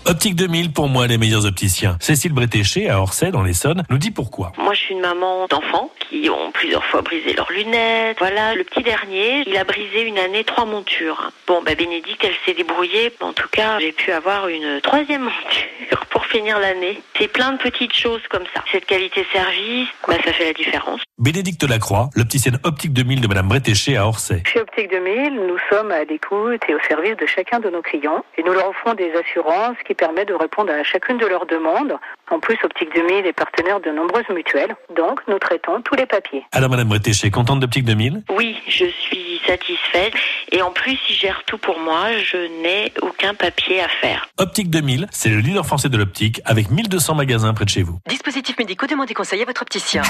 [0.06, 1.96] Optique 2000, pour moi, les meilleurs opticiens.
[2.00, 4.52] Cécile Bretéché, à Orsay, dans l'Essonne, nous dit pourquoi.
[4.70, 8.16] Moi, je suis une maman d'enfants qui ont plusieurs fois brisé leurs lunettes.
[8.20, 11.32] Voilà, le petit dernier, il a brisé une année trois montures.
[11.48, 13.12] Bon, bah, Bénédicte, elle s'est débrouillée.
[13.18, 17.02] En tout cas, j'ai pu avoir une troisième monture pour finir l'année.
[17.18, 18.62] C'est plein de petites choses comme ça.
[18.70, 21.00] Cette qualité service, bah, ça fait la différence.
[21.18, 24.42] Bénédicte Lacroix, l'opticienne Optique 2000 de Madame Bretéché à Orsay.
[24.46, 28.24] Chez Optique 2000, nous sommes à l'écoute et au service de chacun de nos clients
[28.38, 31.98] et nous leur offrons des assurances qui permettent de répondre à chacune de leurs demandes.
[32.30, 36.44] En plus, Optique 2000 est partenaire de nombreuses mutuelles, donc nous traitons tous les papiers.
[36.52, 40.12] Alors Madame Bretéché, contente d'Optique 2000 Oui, je suis satisfaite.
[40.52, 42.16] Et en plus, ils gèrent tout pour moi.
[42.18, 44.28] Je n'ai aucun papier à faire.
[44.38, 47.98] Optique 2000, c'est le leader français de l'optique avec 1200 magasins près de chez vous.
[48.08, 50.02] Dispositifs médicaux, demandez conseil à votre opticien.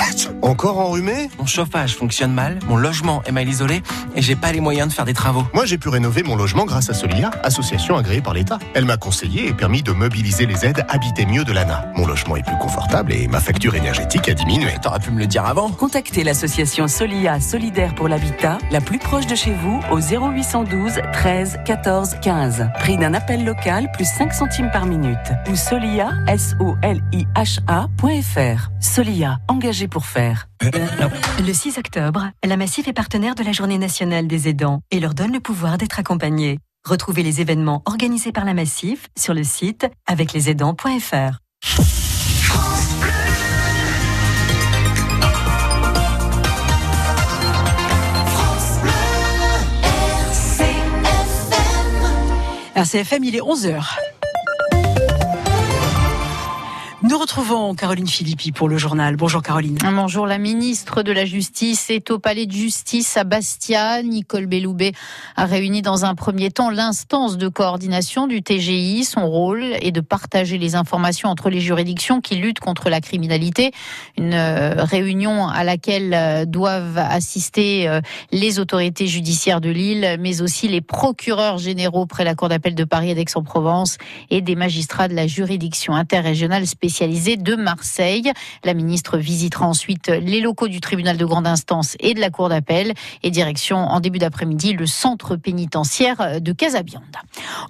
[0.43, 1.29] Encore enrhumé?
[1.39, 3.83] Mon chauffage fonctionne mal, mon logement est mal isolé
[4.15, 5.45] et j'ai pas les moyens de faire des travaux.
[5.55, 8.59] Moi, j'ai pu rénover mon logement grâce à Solia, association agréée par l'État.
[8.75, 11.87] Elle m'a conseillé et permis de mobiliser les aides Habiter mieux de l'ANA.
[11.97, 14.73] Mon logement est plus confortable et ma facture énergétique a diminué.
[14.83, 15.71] T'aurais pu me le dire avant.
[15.71, 21.61] Contactez l'association Solia Solidaire pour l'Habitat, la plus proche de chez vous, au 0812 13
[21.65, 22.69] 14 15.
[22.81, 25.19] Prix d'un appel local plus 5 centimes par minute.
[25.51, 28.71] Ou solia, s o l i h a.fr.
[28.81, 30.49] Solia, engagé pour faire.
[31.47, 35.15] Le 6 octobre, la Massif est partenaire de la Journée nationale des aidants et leur
[35.15, 36.59] donne le pouvoir d'être accompagnés.
[36.85, 42.00] Retrouvez les événements organisés par la Massif sur le site aveclesaidants.fr.
[52.81, 53.85] RCFM, il est 11h.
[57.11, 59.17] Nous retrouvons Caroline Philippi pour le journal.
[59.17, 59.79] Bonjour Caroline.
[59.83, 64.01] Bonjour, la ministre de la Justice est au palais de justice à Bastia.
[64.05, 64.93] Nicole Belloubet
[65.35, 69.05] a réuni dans un premier temps l'instance de coordination du TGI.
[69.05, 73.73] Son rôle est de partager les informations entre les juridictions qui luttent contre la criminalité.
[74.17, 80.43] Une euh, réunion à laquelle euh, doivent assister euh, les autorités judiciaires de Lille, mais
[80.43, 83.99] aussi les procureurs généraux près la Cour d'appel de Paris et d'Aix-en-Provence
[84.31, 88.31] et des magistrats de la juridiction interrégionale spécialisée de Marseille.
[88.63, 92.51] La ministre visitera ensuite les locaux du tribunal de grande instance et de la cour
[92.51, 97.21] d'appel et direction en début d'après-midi le centre pénitentiaire de Casabianda.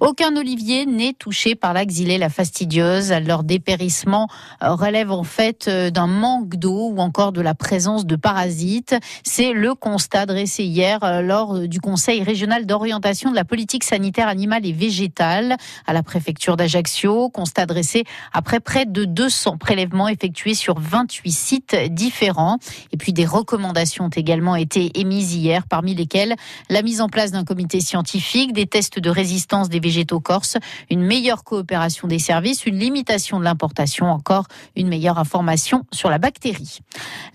[0.01, 3.13] Aucun olivier n'est touché par la xylée fastidieuse.
[3.25, 4.27] Leur dépérissement
[4.59, 8.95] relève en fait d'un manque d'eau ou encore de la présence de parasites.
[9.23, 14.65] C'est le constat dressé hier lors du Conseil régional d'orientation de la politique sanitaire animale
[14.65, 15.55] et végétale
[15.87, 17.29] à la préfecture d'Ajaccio.
[17.29, 22.57] Constat dressé après près de 200 prélèvements effectués sur 28 sites différents.
[22.91, 26.35] Et puis des recommandations ont également été émises hier, parmi lesquelles
[26.71, 30.57] la mise en place d'un comité scientifique, des tests de résistance des végétaux corses,
[30.89, 36.17] une meilleure coopération des services, une limitation de l'importation, encore une meilleure information sur la
[36.17, 36.79] bactérie.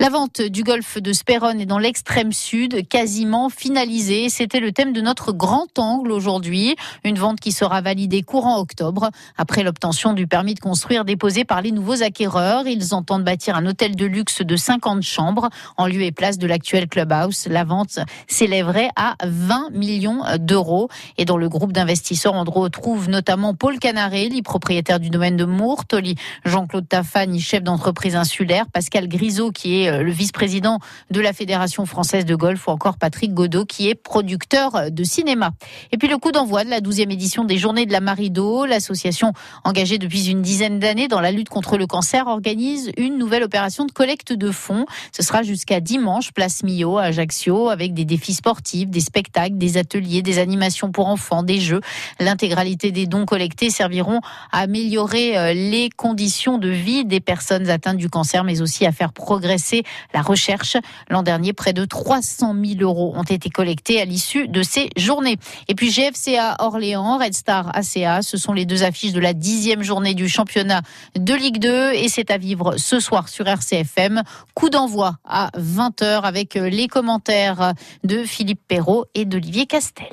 [0.01, 4.29] La vente du golfe de Spéronne est dans l'extrême sud, quasiment finalisée.
[4.29, 6.75] C'était le thème de notre grand angle aujourd'hui.
[7.05, 11.62] Une vente qui sera validée courant octobre, après l'obtention du permis de construire déposé par
[11.62, 12.67] les nouveaux acquéreurs.
[12.67, 16.47] Ils entendent bâtir un hôtel de luxe de 50 chambres en lieu et place de
[16.47, 17.47] l'actuel clubhouse.
[17.49, 20.89] La vente s'élèverait à 20 millions d'euros.
[21.19, 26.17] Et dans le groupe d'investisseurs, on retrouve notamment Paul Canarelli, propriétaire du domaine de Mourtoli,
[26.45, 30.79] Jean-Claude Tafani, chef d'entreprise insulaire, Pascal Grisot, qui est euh, le vice-président
[31.11, 35.51] de la Fédération française de golf, ou encore Patrick Godot, qui est producteur de cinéma.
[35.93, 39.33] Et puis le coup d'envoi de la 12e édition des Journées de la Marido, l'association
[39.65, 43.87] engagée depuis une dizaine d'années dans la lutte contre le cancer organise une nouvelle opération
[43.87, 44.87] de collecte de fonds.
[45.12, 49.79] Ce sera jusqu'à dimanche, place Millau à Ajaccio, avec des défis sportifs, des spectacles, des
[49.79, 51.81] ateliers, des animations pour enfants, des jeux.
[52.21, 54.21] L'intégralité des dons collectés serviront
[54.53, 58.92] à améliorer euh, les conditions de vie des personnes atteintes du cancer, mais aussi à
[58.92, 60.77] faire progresser la recherche.
[61.09, 65.38] L'an dernier, près de 300 000 euros ont été collectés à l'issue de ces journées.
[65.69, 69.83] Et puis GFCA Orléans, Red Star ACA, ce sont les deux affiches de la dixième
[69.83, 70.83] journée du championnat
[71.16, 74.25] de Ligue 2 et c'est à vivre ce soir sur RCFM.
[74.55, 80.09] Coup d'envoi à 20h avec les commentaires de Philippe Perrault et d'Olivier Castel.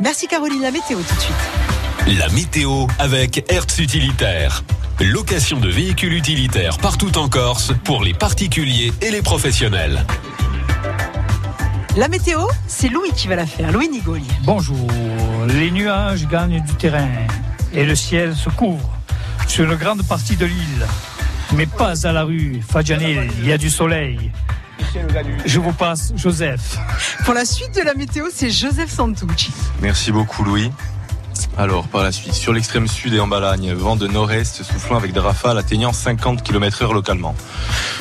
[0.00, 2.18] Merci Caroline, la météo tout de suite.
[2.18, 4.64] La météo avec Hertz Utilitaire.
[4.98, 10.06] Location de véhicules utilitaires partout en Corse pour les particuliers et les professionnels.
[11.98, 13.70] La météo, c'est Louis qui va la faire.
[13.70, 14.28] Louis Nigoli.
[14.44, 14.88] Bonjour.
[15.48, 17.08] Les nuages gagnent du terrain
[17.76, 18.90] et le ciel se couvre
[19.46, 20.86] sur une grande partie de l'île.
[21.54, 24.32] Mais pas à la rue Fadjanil, il y a du soleil.
[25.44, 26.78] Je vous passe Joseph.
[27.24, 29.52] Pour la suite de la météo, c'est Joseph Santucci.
[29.80, 30.72] Merci beaucoup Louis.
[31.58, 35.12] Alors, par la suite, sur l'extrême sud et en Balagne, vent de nord-est soufflant avec
[35.12, 37.34] des rafales atteignant 50 km heure localement.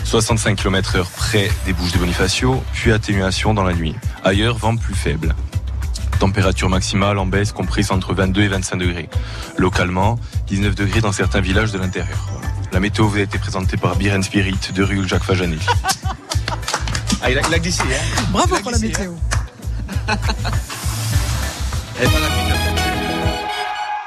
[0.06, 3.96] 65 km heure près des Bouches de Bonifacio, puis atténuation dans la nuit.
[4.24, 5.36] Ailleurs, vent plus faible.
[6.20, 9.10] Température maximale en baisse comprise entre 22 et 25 degrés.
[9.58, 12.18] Localement, 19 degrés dans certains villages de l'intérieur.
[12.72, 15.60] La météo vous a été présentée par Beer Spirit de rue Jacques Fajanel.
[17.22, 19.12] ah, il a, glissé, hein Bravo pour la météo.
[20.08, 20.18] Hein.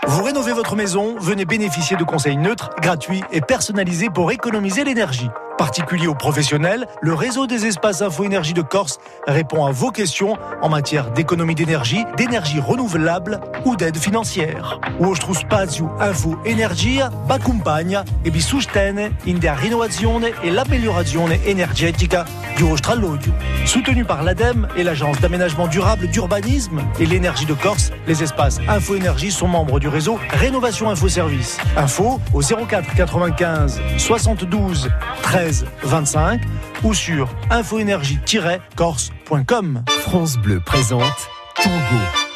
[0.08, 5.28] Vous rénovez votre maison, venez bénéficier de conseils neutres, gratuits et personnalisés pour économiser l'énergie.
[5.58, 10.38] Particulier ou professionnel, le réseau des espaces Info Énergie de Corse répond à vos questions
[10.62, 14.80] en matière d'économie d'énergie, d'énergie renouvelable ou d'aide financière.
[15.00, 22.24] Vostro spazio Info Energia accompagna e vi sostiene in rinnovazione e l'améliorazione energetica
[22.56, 23.32] du vostro alloggio.
[23.66, 28.94] Soutenu par l'ADEME et l'Agence d'aménagement durable d'urbanisme et l'énergie de Corse, les espaces Info
[28.94, 29.97] Énergie sont membres du réseau
[30.30, 31.58] Rénovation Info Service.
[31.76, 34.88] Info au 04 95 72
[35.22, 36.40] 13 25
[36.84, 39.82] ou sur infoénergie-corse.com.
[40.02, 41.72] France Bleu présente Tango,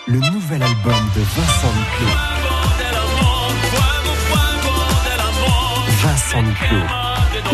[0.09, 2.17] le nouvel album de Vincent Niclot.
[6.03, 6.89] Vincent Niclot,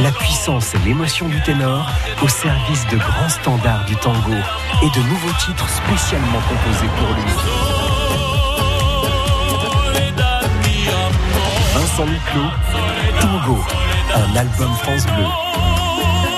[0.02, 1.86] la puissance et l'émotion du ténor
[2.22, 4.32] au service de grands standards du tango
[4.82, 7.87] et de nouveaux titres spécialement composés pour lui.
[11.98, 13.58] Tango,
[14.14, 15.24] un album France Bleu.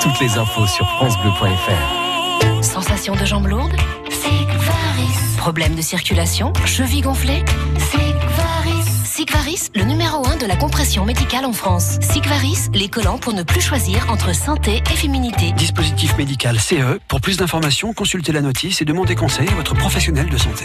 [0.01, 2.65] Toutes les infos sur francebleu.fr.
[2.65, 3.77] Sensation de jambes lourdes
[4.09, 5.37] Sigvaris.
[5.37, 7.45] Problème de circulation Cheville gonflée
[7.79, 8.85] Sigvaris.
[9.05, 11.99] Sigvaris Sigvaris, le numéro 1 de la compression médicale en France.
[12.01, 15.53] Sigvaris, les collants pour ne plus choisir entre santé et féminité.
[15.53, 16.99] Dispositif médical CE.
[17.07, 20.65] Pour plus d'informations, consultez la notice et demandez conseil à votre professionnel de santé.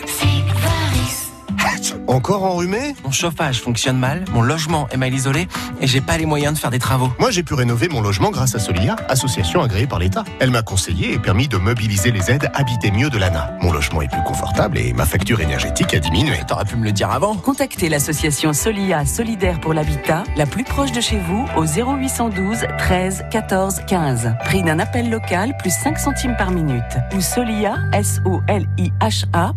[2.07, 5.47] Encore enrhumé Mon chauffage fonctionne mal, mon logement est mal isolé
[5.81, 7.11] et j'ai pas les moyens de faire des travaux.
[7.19, 10.23] Moi, j'ai pu rénover mon logement grâce à Solia, association agréée par l'État.
[10.39, 13.57] Elle m'a conseillé et permis de mobiliser les aides Habiter mieux de l'ANA.
[13.61, 16.37] Mon logement est plus confortable et ma facture énergétique a diminué.
[16.47, 17.35] T'aurais pu me le dire avant.
[17.35, 23.25] Contactez l'association Solia Solidaire pour l'habitat, la plus proche de chez vous, au 0812 13
[23.31, 24.35] 14 15.
[24.45, 26.83] Prix d'un appel local, plus 5 centimes par minute.
[27.15, 29.53] Ou solia, s o l i h -A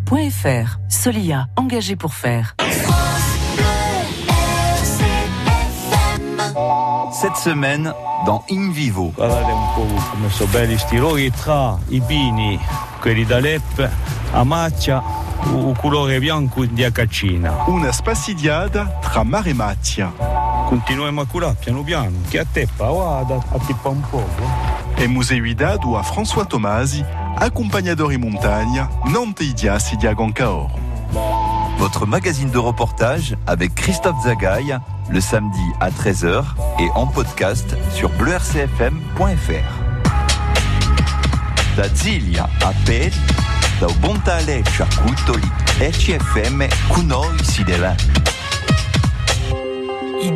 [0.89, 2.55] Solia, engagé pour faire.
[7.13, 7.93] Cette semaine,
[8.27, 9.13] dans In Vivo.
[9.15, 12.59] Guardate un po' come sono belli sti roghi tra i pini,
[13.01, 13.91] quelli da Leppe,
[14.33, 15.03] a Maccia,
[15.53, 17.65] o colore bianco di Acaccina.
[17.67, 20.13] Una spassidiada tra mare e macchia.
[20.67, 24.43] Continuiamo a curare piano piano, che a teppa, guarda, a tippa un poco.
[24.97, 27.05] E museuidade a François Tomasi,
[27.37, 30.88] accompagnador in montagna, non te idiassi di Agoncaor.
[31.79, 34.77] Votre magazine de reportage avec Christophe Zagaï
[35.11, 36.45] le samedi à 13h
[36.81, 39.23] et en podcast sur bleurcfm.fr.
[41.77, 43.13] Da Ziglia a Pet,
[43.81, 45.49] da Bontaleccia a Cutoli,
[47.65, 47.97] deve.
[50.21, 50.33] I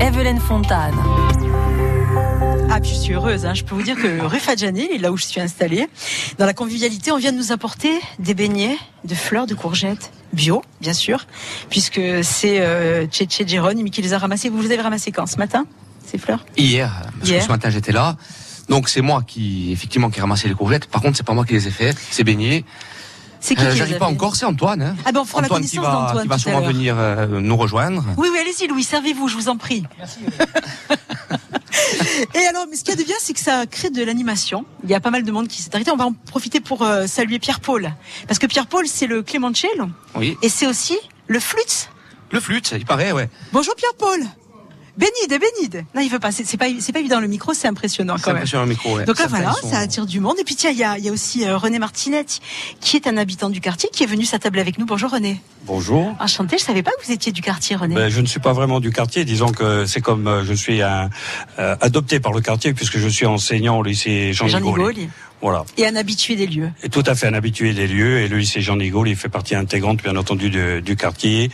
[0.00, 1.73] Evelyn Fontane.
[2.76, 3.46] Ah, puis je suis heureuse.
[3.46, 3.54] Hein.
[3.54, 5.86] Je peux vous dire que rue Fadjani, là où je suis installée,
[6.38, 10.60] dans la convivialité, on vient de nous apporter des beignets de fleurs de courgettes bio,
[10.80, 11.24] bien sûr,
[11.70, 14.48] puisque c'est euh, Tchétché Jérôme qui les a ramassés.
[14.48, 15.66] Vous les avez ramassés quand Ce matin
[16.04, 16.44] Ces fleurs?
[16.56, 17.38] Hier, parce Hier.
[17.38, 18.16] que ce matin j'étais là.
[18.68, 20.86] Donc c'est moi qui, effectivement, qui ai ramassé les courgettes.
[20.86, 22.64] Par contre, c'est pas moi qui les ai faites, c'est baignés.
[23.44, 24.80] C'est qui qui J'arrive a pas encore, c'est Antoine.
[24.80, 24.96] Hein.
[25.04, 27.26] Ah ben, on fera la Antoine qui connaissance va, d'Antoine qui va sûrement venir euh,
[27.26, 28.02] nous rejoindre.
[28.16, 29.84] Oui, oui, allez-y, Louis, servez-vous, je vous en prie.
[32.34, 34.64] Et alors, mais ce qu'il y a de bien, c'est que ça crée de l'animation.
[34.82, 35.90] Il y a pas mal de monde qui s'est arrêté.
[35.90, 37.92] On va en profiter pour euh, saluer Pierre-Paul.
[38.26, 39.90] Parce que Pierre-Paul, c'est le Clémencello.
[40.14, 40.38] Oui.
[40.40, 41.90] Et c'est aussi le flûte.
[42.30, 43.28] Le flûte, il paraît, ouais.
[43.52, 44.20] Bonjour Pierre-Paul.
[44.96, 45.84] Bénide, Bénide.
[45.94, 46.30] Non, il veut pas.
[46.30, 47.18] C'est pas, c'est pas évident.
[47.20, 48.36] Le micro, c'est impressionnant quand même.
[48.36, 49.04] impressionnant le micro, ouais.
[49.04, 50.36] Donc là, Certains voilà, sont- ça attire du monde.
[50.40, 52.40] Et puis tiens, il y a, il y a aussi euh, René Martinette,
[52.80, 54.86] qui est un habitant du quartier, qui est venu s'attabler avec nous.
[54.86, 55.40] Bonjour René.
[55.66, 56.14] Bonjour.
[56.20, 56.58] Enchanté.
[56.58, 57.94] Je savais pas que vous étiez du quartier, René.
[57.94, 60.80] Ben, je ne suis pas vraiment du quartier, disons que c'est comme euh, je suis
[60.82, 61.10] un,
[61.58, 64.94] euh, adopté par le quartier puisque je suis enseignant au lycée Jean, Jean de Gaulle.
[65.44, 65.62] Voilà.
[65.76, 66.70] Et un habitué des lieux.
[66.82, 68.20] Et tout à fait un habitué des lieux.
[68.20, 71.50] Et le lycée Jean de Gaulle, il fait partie intégrante, bien entendu, de- du quartier.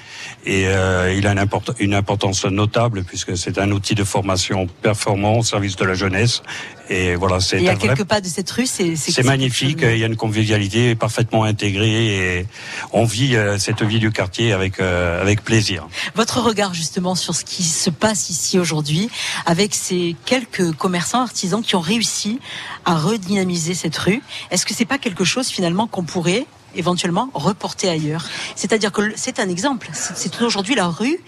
[0.46, 4.68] Et euh, il a une, import- une importance notable puisque c'est un outil de formation
[4.80, 6.42] performant au service de la jeunesse.
[6.92, 9.78] Et voilà, c'est il y a vrai- quelques pas de cette rue, c'est c'est magnifique,
[9.82, 12.46] il y a une convivialité parfaitement intégrée et
[12.92, 15.86] on vit euh, cette vie du quartier avec euh, avec plaisir.
[16.16, 19.08] Votre regard justement sur ce qui se passe ici aujourd'hui,
[19.46, 22.40] avec ces quelques commerçants artisans qui ont réussi
[22.84, 24.20] à redynamiser cette rue,
[24.50, 28.26] est-ce que c'est pas quelque chose finalement qu'on pourrait éventuellement reporter ailleurs?
[28.56, 29.88] C'est-à-dire que c'est un exemple.
[29.92, 31.18] C'est aujourd'hui la rue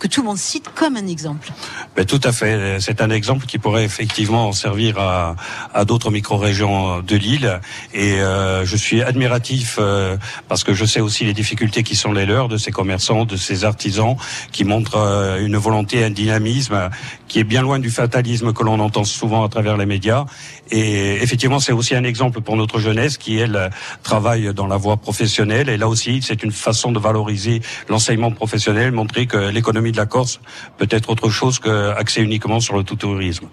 [0.00, 1.52] que tout le monde cite comme un exemple.
[1.94, 5.36] Ben, tout à fait, c'est un exemple qui pourrait effectivement servir à,
[5.72, 7.60] à d'autres micro-régions de l'île
[7.94, 10.16] et euh, je suis admiratif euh,
[10.48, 13.36] parce que je sais aussi les difficultés qui sont les leurs de ces commerçants, de
[13.36, 14.16] ces artisans
[14.52, 16.90] qui montrent euh, une volonté, un dynamisme
[17.30, 20.24] qui est bien loin du fatalisme que l'on entend souvent à travers les médias
[20.72, 23.70] et effectivement c'est aussi un exemple pour notre jeunesse qui elle
[24.02, 28.90] travaille dans la voie professionnelle et là aussi c'est une façon de valoriser l'enseignement professionnel,
[28.90, 30.40] montrer que l'économie de la Corse
[30.76, 33.46] peut être autre chose que axée uniquement sur le tout tourisme.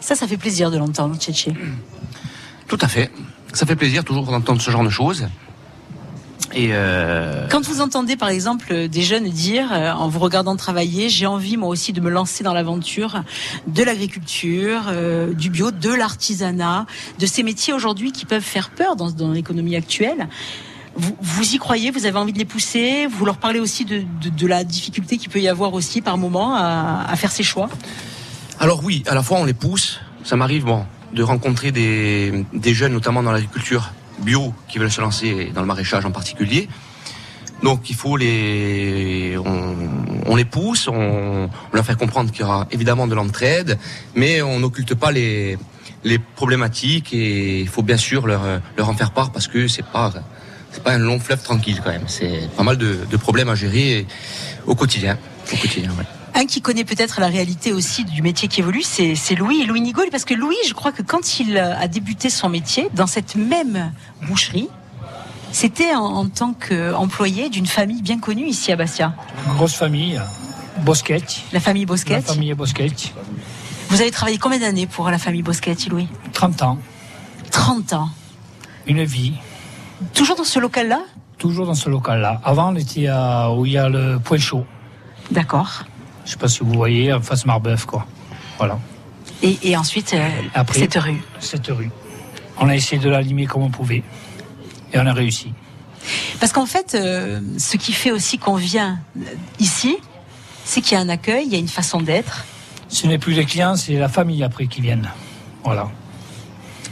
[0.00, 1.52] Ça, ça fait plaisir de l'entendre, Tchétché.
[2.68, 3.10] Tout à fait.
[3.52, 5.28] Ça fait plaisir toujours d'entendre ce genre de choses.
[6.52, 11.08] Et euh, Quand vous entendez par exemple des jeunes dire, euh, en vous regardant travailler,
[11.08, 13.22] j'ai envie moi aussi de me lancer dans l'aventure
[13.68, 16.86] de l'agriculture, euh, du bio, de l'artisanat,
[17.18, 20.28] de ces métiers aujourd'hui qui peuvent faire peur dans, dans l'économie actuelle.
[20.96, 24.02] Vous, vous y croyez Vous avez envie de les pousser Vous leur parlez aussi de,
[24.20, 27.44] de, de la difficulté qu'il peut y avoir aussi par moment à, à faire ses
[27.44, 27.70] choix?
[28.58, 30.00] Alors oui, à la fois on les pousse.
[30.24, 30.84] Ça m'arrive bon,
[31.14, 35.66] de rencontrer des, des jeunes, notamment dans l'agriculture bio, qui veulent se lancer dans le
[35.66, 36.68] maraîchage en particulier.
[37.62, 39.76] Donc il faut les, on,
[40.26, 43.78] on les pousse, on, leur fait comprendre qu'il y aura évidemment de l'entraide,
[44.14, 45.58] mais on n'occulte pas les,
[46.04, 48.42] les problématiques et il faut bien sûr leur,
[48.76, 50.12] leur en faire part parce que c'est pas,
[50.70, 52.04] c'est pas un long fleuve tranquille quand même.
[52.06, 54.06] C'est pas mal de, problèmes à gérer
[54.66, 55.18] au quotidien.
[55.52, 55.90] Au quotidien.
[56.34, 59.80] Un qui connaît peut-être la réalité aussi du métier qui évolue, c'est c'est Louis, Louis
[59.80, 63.34] Nigol, parce que Louis, je crois que quand il a débuté son métier, dans cette
[63.36, 63.92] même
[64.28, 64.68] boucherie,
[65.52, 69.14] C'était en, en tant qu'employé d'une famille bien connue ici à Bastia.
[69.56, 70.20] Grosse famille,
[70.84, 71.22] Bosquet.
[71.52, 72.14] La famille Bosquet.
[72.14, 72.92] La famille Bosquet.
[73.88, 76.08] Vous avez travaillé combien d'années pour la famille Bosquet, Louis?
[76.32, 76.78] 30 ans.
[77.50, 78.08] 30 ans.
[78.86, 79.34] Une vie.
[80.14, 81.00] Toujours dans ce local-là?
[81.38, 82.40] Toujours dans ce local-là.
[82.44, 84.64] Avant, on était à, où il y a le point chaud.
[85.32, 85.84] D'accord.
[86.30, 88.06] Je sais pas si vous voyez, en face Marbeuf, quoi.
[88.56, 88.78] Voilà.
[89.42, 91.20] Et, et ensuite, euh, Après, cette rue.
[91.40, 91.90] Cette rue.
[92.56, 94.04] On a essayé de la limer comme on pouvait.
[94.92, 95.52] Et on a réussi.
[96.38, 99.00] Parce qu'en fait, euh, ce qui fait aussi qu'on vient
[99.58, 99.96] ici,
[100.64, 102.44] c'est qu'il y a un accueil, il y a une façon d'être.
[102.86, 105.10] Ce n'est plus les clients, c'est la famille après qui viennent.
[105.64, 105.88] Voilà.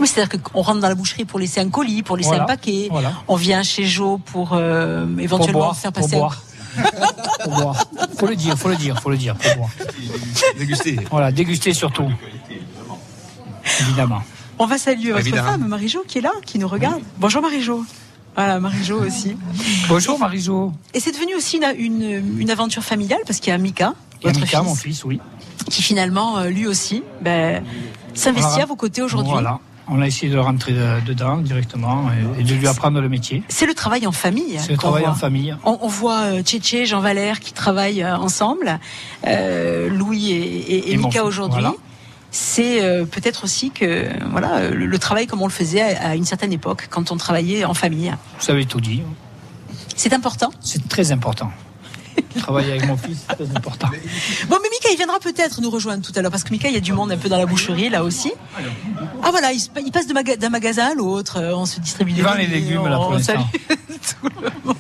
[0.01, 2.47] Oui, c'est-à-dire qu'on rentre dans la boucherie pour laisser un colis, pour laisser Voilà, un
[2.47, 2.89] paquet.
[2.91, 3.13] voilà.
[3.29, 6.17] On vient chez Joe pour euh, éventuellement boire, faire pour passer.
[6.21, 6.29] un-.
[7.45, 7.85] Pour boire.
[8.19, 9.35] Faut le dire, faut le dire, faut le dire.
[9.37, 9.71] Pour boire.
[10.59, 10.99] Déguster.
[11.11, 12.09] Voilà, déguster surtout.
[13.81, 14.23] Évidemment.
[14.59, 15.51] On va saluer votre Évidemment.
[15.53, 17.01] femme, Marie-Jo, qui est là, qui nous regarde.
[17.19, 17.85] Bonjour Marie-Jo.
[18.35, 19.37] Voilà, Marie-Jo aussi.
[19.89, 20.73] Bonjour Marie-Jo.
[20.95, 24.41] Et c'est devenu aussi une, une, une aventure familiale parce qu'il y a Mika, votre
[24.41, 25.21] Mika, fils, mon fils, oui.
[25.71, 27.63] qui finalement, euh, lui aussi, ben,
[28.15, 28.63] s'investit Voilà.
[28.65, 29.33] à vos côtés aujourd'hui.
[29.33, 29.59] Voilà.
[29.91, 33.43] On a essayé de rentrer euh, dedans directement et, et de lui apprendre le métier.
[33.49, 34.59] C'est le travail en famille.
[34.59, 35.13] C'est le travail voit.
[35.13, 35.57] en famille.
[35.65, 38.79] On, on voit euh, Tchétché, Jean Valère qui travaillent euh, ensemble,
[39.27, 41.61] euh, Louis et, Mika aujourd'hui.
[41.61, 41.75] voilà.
[42.31, 46.87] C'est peut-être aussi que voilà le, travail comme on le faisait à une certaine époque
[46.91, 48.15] quand on travaillait en famille.
[48.39, 49.03] Vous avez tout dit.
[49.97, 50.51] C'est important?
[50.61, 51.51] C'est très important.
[52.39, 53.89] Travailler avec mon fils, c'est très important.
[54.49, 56.75] Bon, mais Mika, il viendra peut-être nous rejoindre tout à l'heure parce que Mika, il
[56.75, 58.33] y a du monde un peu dans la boucherie là aussi.
[59.23, 62.13] Ah voilà, il, se- il passe maga- d'un magasin à l'autre, euh, on se distribue
[62.13, 63.35] des Il vend les légumes, là, pour on l'instant.
[63.35, 63.79] salue
[64.23, 64.77] tout le monde.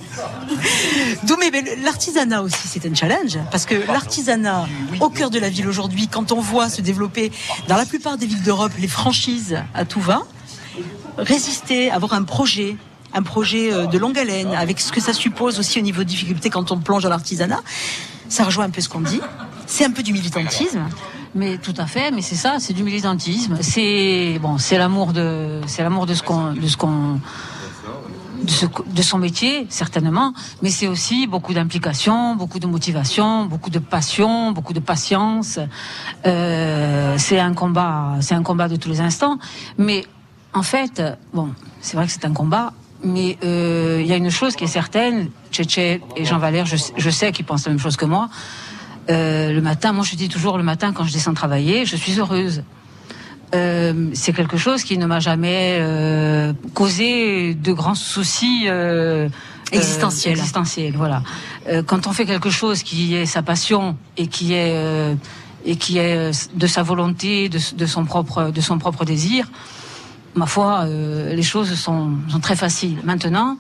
[1.24, 3.38] D'où, mais, mais l'artisanat aussi, c'est un challenge.
[3.50, 4.66] Parce que l'artisanat,
[5.00, 7.30] au cœur de la ville aujourd'hui, quand on voit se développer
[7.68, 10.22] dans la plupart des villes d'Europe les franchises à tout va,
[11.16, 12.76] résister, avoir un projet,
[13.14, 16.08] un projet euh, de longue haleine, avec ce que ça suppose aussi au niveau de
[16.08, 17.60] difficulté quand on plonge dans l'artisanat,
[18.28, 19.20] ça rejoint un peu ce qu'on dit.
[19.66, 20.82] C'est un peu du militantisme.
[21.34, 23.58] Mais tout à fait, mais c'est ça, c'est du militantisme.
[23.60, 27.20] C'est bon, l'amour de, de ce qu'on,
[28.86, 30.32] de son métier certainement,
[30.62, 35.58] mais c'est aussi beaucoup d'implication, beaucoup de motivation, beaucoup de passion, beaucoup de patience.
[36.26, 39.38] Euh, c'est un combat, c'est un combat de tous les instants.
[39.76, 40.04] Mais
[40.54, 41.02] en fait,
[41.34, 41.50] bon,
[41.80, 42.72] c'est vrai que c'est un combat.
[43.04, 46.76] Mais euh, il y a une chose qui est certaine, Tchétché et Jean Valère, je,
[46.96, 48.28] je sais qu'ils pensent la même chose que moi.
[49.08, 52.18] Euh, le matin, moi je dis toujours le matin quand je descends travailler, je suis
[52.18, 52.64] heureuse.
[53.54, 55.80] Euh, c'est quelque chose qui ne m'a jamais
[56.74, 58.68] causé de grands soucis
[59.70, 60.32] Existentiels.
[60.32, 61.22] existentiels, voilà.
[61.86, 65.16] Quand on fait quelque chose qui est sa passion et qui est
[65.64, 69.50] et qui est de sa volonté, de, de son propre de son propre désir,
[70.34, 72.98] ma foi, euh, les choses sont, sont très faciles.
[73.04, 73.56] Maintenant,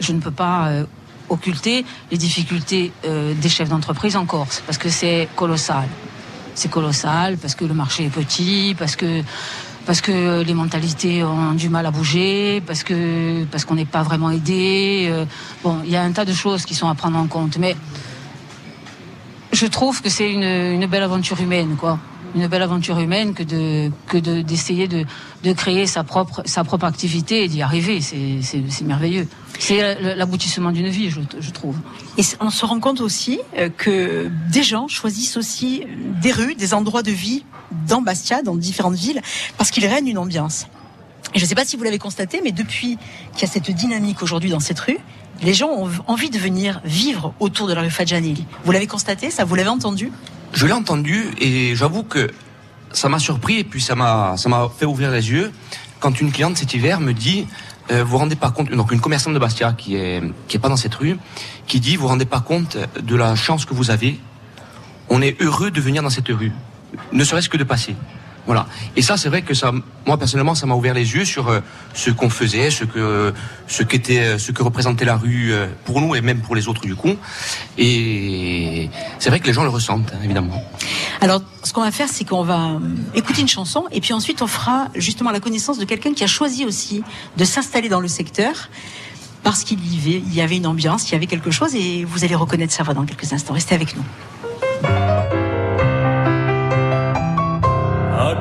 [0.00, 0.84] je ne peux pas euh,
[1.28, 5.88] occulter les difficultés euh, des chefs d'entreprise en Corse, parce que c'est colossal.
[6.54, 9.22] C'est colossal, parce que le marché est petit, parce que
[9.84, 14.04] parce que les mentalités ont du mal à bouger, parce que parce qu'on n'est pas
[14.04, 15.10] vraiment aidé.
[15.64, 17.74] bon, il y a un tas de choses qui sont à prendre en compte, mais
[19.62, 22.00] je trouve que c'est une, belle aventure humaine, quoi.
[22.34, 25.04] Une belle aventure humaine que de que de d'essayer de,
[25.44, 28.00] de créer sa propre sa propre activité et d'y arriver.
[28.00, 29.28] C'est merveilleux.
[29.60, 29.78] C'est
[30.16, 31.76] l'aboutissement d'une vie, je, trouve.
[32.18, 35.84] Et on se rend compte aussi euh, que des gens choisissent aussi
[36.20, 37.44] des rues, des endroits de vie
[37.86, 39.20] dans Bastia, dans différentes villes,
[39.58, 40.66] parce qu'il règne une ambiance.
[41.36, 42.98] Je ne sais pas si vous l'avez constaté, mais depuis
[43.34, 44.98] qu'il y a cette dynamique aujourd'hui dans cette rue,
[45.42, 48.46] les gens ont envie de venir vivre autour de la rue Fadjanelli.
[48.64, 50.10] Vous l'avez constaté, ça vous l'avez entendu?
[50.52, 52.30] Je l'ai entendu et j'avoue que
[52.92, 54.36] ça m'a surpris et puis ça m'a
[54.78, 55.52] fait ouvrir les yeux
[56.00, 57.46] quand une cliente cet hiver me dit
[57.90, 60.68] euh, vous rendez pas compte donc une commerçante de Bastia qui est qui est pas
[60.68, 61.16] dans cette rue
[61.66, 64.20] qui dit vous rendez pas compte de la chance que vous avez.
[65.08, 66.52] On est heureux de venir dans cette rue
[67.12, 67.94] ne serait-ce que de passer
[68.46, 68.66] voilà
[68.96, 69.72] et ça c'est vrai que ça
[70.06, 71.60] moi personnellement ça m'a ouvert les yeux sur euh,
[71.94, 73.32] ce qu'on faisait ce que
[73.66, 76.82] ce qu'était ce que représentait la rue euh, pour nous et même pour les autres
[76.82, 77.14] du coup
[77.78, 80.62] et c'est vrai que les gens le ressentent hein, évidemment
[81.20, 82.78] Alors, ce qu'on va faire, c'est qu'on va euh,
[83.14, 86.26] écouter une chanson et puis ensuite on fera justement la connaissance de quelqu'un qui a
[86.26, 87.02] choisi aussi
[87.36, 88.68] de s'installer dans le secteur
[89.42, 89.78] parce qu'il
[90.34, 92.94] y avait, une ambiance, il y avait quelque chose et vous allez reconnaître sa voix
[92.94, 93.54] dans quelques instants.
[93.54, 95.41] Restez avec nous.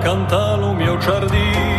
[0.01, 1.70] Accanto al mio giardino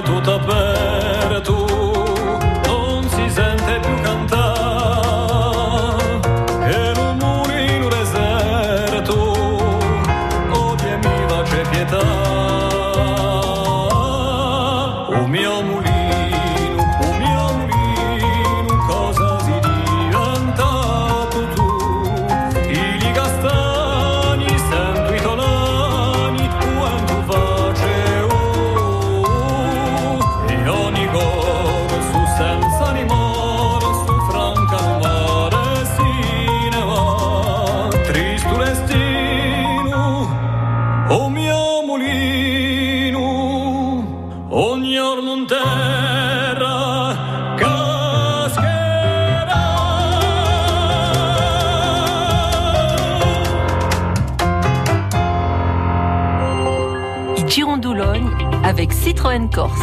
[0.00, 1.40] tutto per
[59.22, 59.78] Citroën Corse.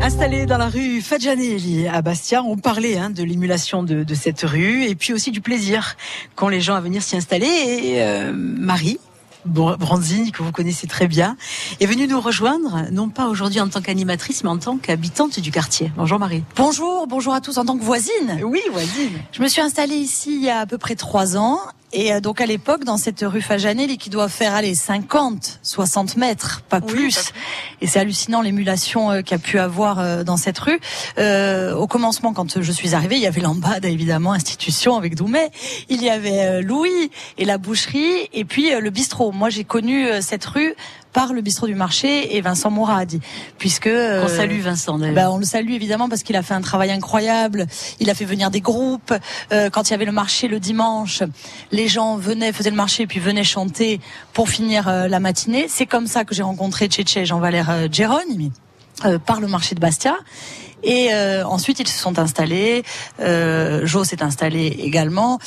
[0.00, 4.40] Installé dans la rue Fadjanelli à Bastia, on parlait hein, de l'émulation de, de cette
[4.40, 5.96] rue et puis aussi du plaisir
[6.34, 7.44] qu'ont les gens à venir s'y installer.
[7.44, 8.98] Et euh, Marie
[9.46, 11.36] Br- Branzini, que vous connaissez très bien,
[11.78, 15.50] est venue nous rejoindre, non pas aujourd'hui en tant qu'animatrice, mais en tant qu'habitante du
[15.50, 15.92] quartier.
[15.94, 16.42] Bonjour Marie.
[16.56, 18.40] Bonjour, bonjour à tous en tant que voisine.
[18.44, 19.12] Oui, voisine.
[19.32, 21.58] Je me suis installée ici il y a à peu près trois ans.
[21.96, 26.18] Et euh, donc à l'époque, dans cette rue Fajanelli qui doit faire aller 50, 60
[26.18, 27.32] mètres, pas plus.
[27.80, 30.78] Et c'est hallucinant l'émulation euh, qu'il y a pu avoir euh, dans cette rue.
[31.16, 35.50] Euh, au commencement, quand je suis arrivée, il y avait l'ambade, évidemment, institution avec Doumet.
[35.88, 39.32] Il y avait Louis et la boucherie, et puis le bistrot.
[39.32, 40.74] Moi, j'ai connu cette rue
[41.12, 43.10] par le bistrot du marché et Vincent Mourad,
[43.58, 45.14] puisque euh, Qu'on salue, Vincent, d'ailleurs.
[45.14, 47.66] bah, on le salue évidemment parce qu'il a fait un travail incroyable.
[48.00, 49.14] Il a fait venir des groupes.
[49.52, 51.22] Euh, quand il y avait le marché le dimanche,
[51.72, 54.00] les gens venaient, faisaient le marché, puis venaient chanter
[54.32, 55.66] pour finir euh, la matinée.
[55.68, 60.16] C'est comme ça que j'ai rencontré Tchétché et Jean-Valère euh, par le marché de Bastia.
[60.82, 62.84] Et euh, ensuite, ils se sont installés.
[63.20, 65.38] Euh, Jo s'est installé également.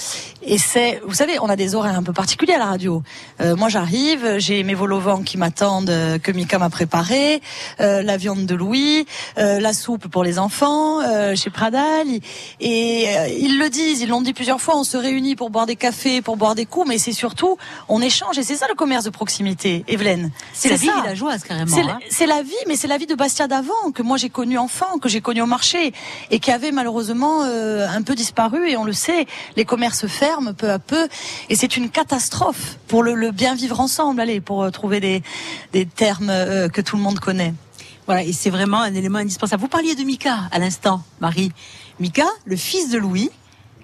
[0.41, 3.03] Et c'est, vous savez, on a des horaires un peu particuliers à la radio.
[3.41, 7.41] Euh, moi, j'arrive, j'ai mes vols au vent qui m'attendent, euh, que Mika m'a préparé,
[7.79, 9.05] euh, la viande de Louis,
[9.37, 12.07] euh, la soupe pour les enfants euh, chez Pradal.
[12.59, 14.77] Et euh, ils le disent, ils l'ont dit plusieurs fois.
[14.77, 17.57] On se réunit pour boire des cafés, pour boire des coups, mais c'est surtout
[17.87, 18.37] on échange.
[18.37, 20.31] Et c'est ça le commerce de proximité, Evelyne.
[20.53, 21.01] C'est la vie ça.
[21.01, 21.99] villageoise, carrément, C'est hein.
[21.99, 24.57] la- c'est la vie, mais c'est la vie de Bastia d'avant que moi j'ai connu
[24.57, 25.93] enfant, que j'ai connu au marché
[26.31, 28.69] et qui avait malheureusement euh, un peu disparu.
[28.69, 31.07] Et on le sait, les commerces ferment peu à peu,
[31.49, 34.21] et c'est une catastrophe pour le, bien vivre ensemble.
[34.21, 35.23] Allez, pour euh, trouver des,
[35.73, 37.53] des termes euh, que tout le monde connaît.
[38.05, 39.61] Voilà, et c'est vraiment un élément indispensable.
[39.61, 41.51] Vous parliez de Mika à l'instant, Marie.
[41.99, 43.29] Mika, le fils de Louis,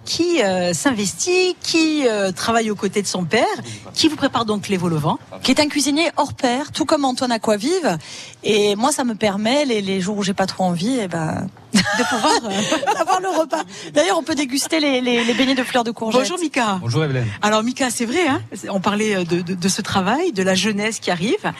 [0.05, 3.45] qui euh, s'investit, qui euh, travaille aux côtés de son père,
[3.93, 4.95] qui vous prépare donc les vols
[5.43, 7.97] qui est un cuisinier hors pair, tout comme Antoine Aquavive.
[8.43, 11.47] Et moi, ça me permet, les, les jours où j'ai pas trop envie, eh ben,
[11.75, 13.63] de pouvoir euh, avoir le repas.
[13.93, 16.21] D'ailleurs, on peut déguster les, les, les beignets de fleurs de courgette.
[16.21, 16.79] Bonjour Mika.
[16.81, 17.25] Bonjour Evelyne.
[17.41, 20.99] Alors Mika, c'est vrai, hein on parlait de, de, de ce travail, de la jeunesse
[20.99, 21.51] qui arrive,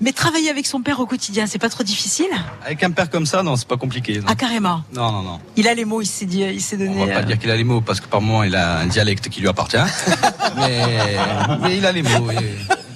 [0.00, 2.26] mais travailler avec son père au quotidien, c'est pas trop difficile?
[2.64, 4.18] Avec un père comme ça, non, c'est pas compliqué.
[4.18, 4.24] non.
[4.28, 4.82] Ah carrément.
[4.94, 5.40] Non, non, non.
[5.56, 7.06] Il a les mots, il s'est dit, il s'est On donné.
[7.06, 8.86] va pas euh, dire qu'il a les mots parce que par moment il a un
[8.86, 9.76] dialecte qui lui appartient.
[10.56, 11.16] mais,
[11.62, 12.30] mais il a les mots.
[12.30, 12.54] et-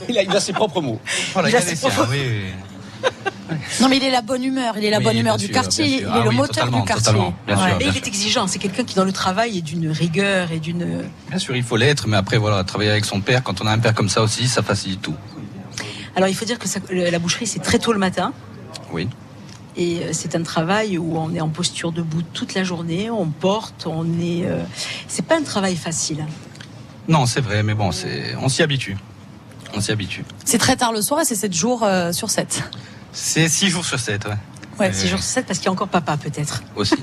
[0.08, 1.00] Il a, il a ses propres mots.
[1.32, 3.10] Voilà, Il il, a a ses les siens, propres- oui, oui.
[3.80, 4.74] Non, mais il est la bonne humeur.
[4.78, 5.86] Il est la Oui, bonne humeur du sûr, quartier.
[5.86, 6.94] Il est Ah le oui, moteur du quartier.
[6.96, 9.62] totalement, bien sûr, et bien il est exigeant, c'est quelqu'un qui dans le travail est
[9.62, 11.04] d'une rigueur et d'une.
[11.28, 13.72] Bien sûr, il faut l'être, mais après, voilà, travailler avec son père, quand on a
[13.72, 15.14] un père comme ça aussi, ça facilite tout.
[16.14, 18.32] Alors il faut dire que ça- la boucherie c'est très tôt le matin.
[18.92, 19.08] Oui.
[19.76, 23.26] Et euh, c'est un travail où on est en posture debout toute la journée, on
[23.28, 24.44] porte, on est.
[24.44, 24.62] euh,
[25.08, 26.26] C'est pas un travail facile.
[27.08, 28.96] Non, c'est vrai, mais bon, c'est, on s'y habitue.
[29.74, 30.24] On s'y habitue.
[30.44, 32.62] C'est très tard le soir et c'est 7 jours euh, sur 7.
[33.12, 34.30] C'est 6 jours sur 7, ouais.
[34.80, 36.62] Ouais, Euh, six jours sur 7 parce qu'il y a encore papa peut-être.
[36.76, 36.94] Aussi.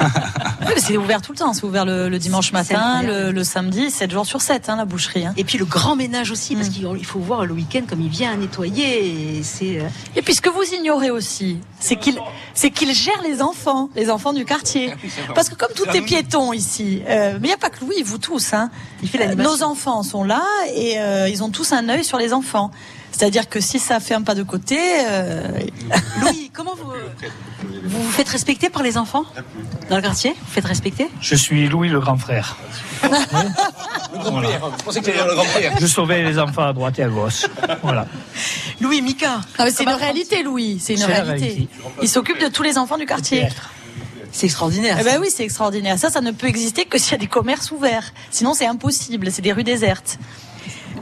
[0.78, 1.52] c'est ouvert tout le temps.
[1.52, 4.86] C'est ouvert le, le dimanche matin, le, le samedi, 7 jours sur 7, hein, la
[4.86, 5.26] boucherie.
[5.26, 5.34] hein.
[5.36, 8.08] Et puis le grand ménage aussi, parce qu'il il faut voir le week-end comme il
[8.08, 9.38] vient nettoyer.
[9.38, 9.78] Et c'est.
[9.80, 12.18] euh, Et puis ce que vous ignorez aussi, c'est qu'il
[12.54, 14.94] c'est qu'il gère les enfants, les enfants du quartier.
[15.34, 18.02] Parce que comme tout est piéton ici, euh, mais il n'y a pas que Louis,
[18.02, 18.70] vous tous, hein,
[19.02, 19.52] Il fait l'animation.
[19.52, 20.42] nos enfants sont là
[20.74, 22.70] et euh, ils ont tous un œil sur les enfants.
[23.12, 25.48] C'est-à-dire que si ça fait un pas de côté, euh,
[26.20, 26.90] Louis, comment vous
[27.84, 29.24] vous vous faites respecter par les enfants
[29.90, 30.30] dans le quartier?
[30.30, 31.08] Vous faites respecter?
[31.20, 32.56] Je suis Louis le grand frère.
[33.02, 34.48] Voilà.
[34.78, 37.46] Je pensais que surveille les enfants à droite et à gauche.
[37.82, 38.06] Voilà.
[38.80, 39.40] Louis, Mika.
[39.58, 40.78] Ah, mais c'est une réalité, Louis.
[40.80, 41.68] C'est une réalité.
[42.00, 43.48] Il s'occupe de tous les enfants du quartier.
[44.30, 44.96] C'est extraordinaire.
[44.98, 45.98] Eh ben oui, c'est extraordinaire.
[45.98, 48.14] Ça, ça ne peut exister que s'il y a des commerces ouverts.
[48.30, 49.30] Sinon, c'est impossible.
[49.30, 50.18] C'est des rues désertes.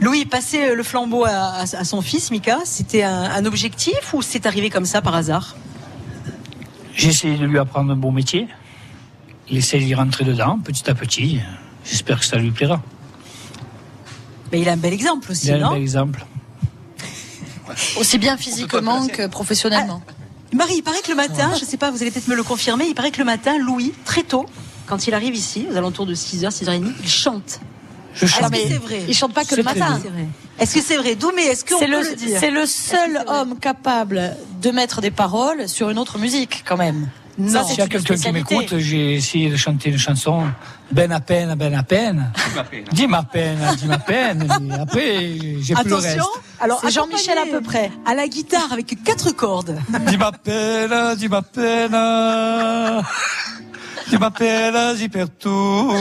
[0.01, 4.13] Louis, passer euh, le flambeau à, à- à son fils, Mika, c'était un, un objectif
[4.13, 5.55] ou c'est arrivé comme ça par hasard?
[6.95, 8.47] J'ai essayé de lui apprendre un bon métier.
[9.49, 11.39] Il essaie d'y rentrer dedans, petit à petit.
[11.85, 12.81] J'espère que ça lui plaira.
[14.51, 15.71] Mais il a un bel exemple aussi, Il a un non?
[15.73, 16.25] bel exemple.
[17.99, 20.01] Aussi bien physiquement que professionnellement.
[20.53, 22.85] Marie, il paraît que le matin, je sais pas, vous allez peut-être me le confirmer,
[22.85, 24.45] il paraît que le matin, Louis, très tôt,
[24.87, 27.61] quand il arrive ici, aux alentours de 6h, 6h30, il chante.
[28.13, 28.51] Je Est-ce chante.
[28.51, 29.99] que c'est vrai Il chante pas que le matin.
[30.59, 31.15] Est-ce que c'est vrai?
[31.15, 32.37] Doumé, est-ce qu'on C'est peut le, le, dire?
[32.39, 37.09] c'est le seul homme capable de mettre des paroles sur une autre musique, quand même.
[37.47, 40.43] Ça, c'est S'il y a quelqu'un qui m'écoute, j'ai essayé de chanter une chanson.
[40.91, 42.31] Ben à peine, ben à peine.
[42.91, 44.45] Dis ma peine, dis ma peine.
[44.69, 46.07] Et après, j'ai plus le reste.
[46.17, 46.25] Attention,
[46.59, 47.89] alors Jean-Michel à peu près.
[48.05, 49.79] À la guitare avec quatre cordes.
[50.07, 51.97] Dis ma peine, dis ma peine.
[54.09, 55.93] Dis ma peine, j'y perds tout.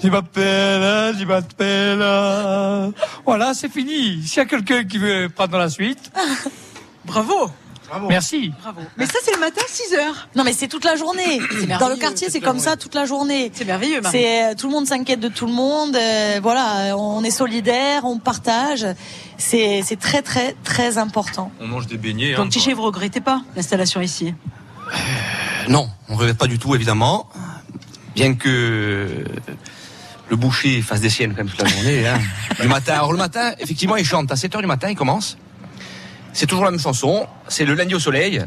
[0.00, 2.92] Dis ma peine, dis ma peine.
[3.26, 4.22] Voilà, c'est fini.
[4.26, 6.10] S'il y a quelqu'un qui veut prendre la suite,
[7.04, 7.50] Bravo.
[8.08, 8.52] merci.
[8.62, 8.80] Bravo.
[8.96, 9.96] Mais ça, c'est le matin, 6h.
[10.36, 11.40] Non, mais c'est toute la journée.
[11.78, 13.50] Dans le quartier, c'est comme ça toute la journée.
[13.52, 14.16] C'est merveilleux, Marie.
[14.18, 15.94] C'est euh, tout le monde s'inquiète de tout le monde.
[15.96, 18.86] euh, voilà, on est solidaire, on partage.
[19.36, 21.50] C'est c'est très très très important.
[21.60, 22.34] On mange des beignets.
[22.34, 24.34] hein, Donc, Tiché, vous regrettez pas l'installation ici
[25.68, 27.28] Non, on ne regrette pas du tout, évidemment.
[28.14, 29.24] Bien que
[30.30, 32.06] le boucher fasse des siennes quand même toute la journée.
[32.06, 32.18] Hein.
[32.60, 32.94] Du matin.
[32.94, 34.30] Alors le matin, effectivement, il chante.
[34.30, 35.36] À 7 h du matin, il commence.
[36.32, 37.26] C'est toujours la même chanson.
[37.48, 38.40] C'est le lundi au soleil.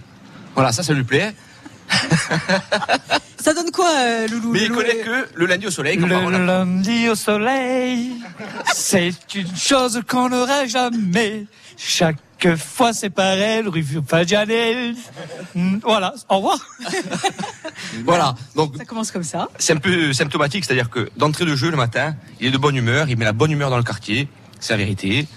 [0.56, 1.34] Voilà, ça, ça lui plaît.
[3.40, 5.98] Ça donne quoi, euh, Loulou Mais il Loulou, connaît que le lundi au soleil.
[5.98, 6.46] comme Le parole.
[6.46, 8.14] lundi au soleil,
[8.74, 11.46] c'est une chose qu'on n'aurait jamais.
[11.76, 12.16] Chaque
[12.58, 14.96] fois c'est pareil, rue Fajanel.
[15.56, 16.58] Hmm, Voilà, au revoir.
[18.06, 18.36] Voilà.
[18.56, 19.50] Donc Ça commence comme ça.
[19.60, 22.76] c'est un peu symptomatique, c'est-à-dire que d'entrée de jeu le matin, il est de bonne
[22.76, 24.28] humeur, il met la bonne humeur dans le quartier,
[24.60, 25.28] c'est la vérité.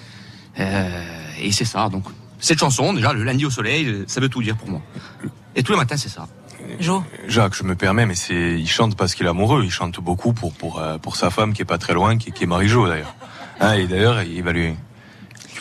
[0.59, 1.00] Euh,
[1.40, 1.88] et c'est ça.
[1.88, 2.04] Donc
[2.38, 4.80] cette chanson, déjà le lundi au soleil, ça veut tout dire pour moi.
[5.54, 6.26] Et tous les matins, c'est ça.
[6.80, 7.02] Jo.
[7.28, 9.62] Jacques, je me permets, mais c'est, il chante parce qu'il est amoureux.
[9.64, 12.32] Il chante beaucoup pour pour euh, pour sa femme qui est pas très loin, qui,
[12.32, 13.14] qui est Marie-Jo d'ailleurs.
[13.61, 14.74] Hein, et d'ailleurs, il va lui.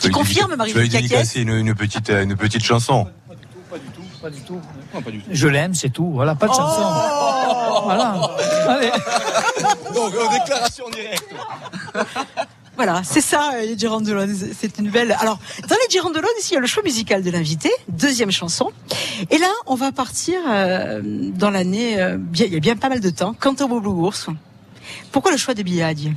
[0.00, 3.06] Qui lui confirme, dédica- Marie-Jo Tu vas dédicacer une, une petite euh, une petite chanson.
[4.22, 4.60] Pas du tout.
[5.30, 6.10] Je l'aime, c'est tout.
[6.12, 6.82] Voilà, pas de chanson.
[7.84, 8.20] Voilà.
[8.68, 8.90] Allez.
[9.94, 11.28] Donc déclaration directe.
[12.76, 14.34] Voilà, c'est ça, euh, les Girondellones.
[14.58, 15.16] C'est une belle.
[15.20, 15.38] Alors,
[15.68, 18.70] dans les Girondellones, ici, il y a le choix musical de l'invité, deuxième chanson.
[19.30, 21.98] Et là, on va partir euh, dans l'année.
[22.00, 23.32] euh, bien, il y a bien pas mal de temps.
[23.38, 24.26] Cantobo Blue Ours.
[25.10, 26.12] Pourquoi le choix de Biadi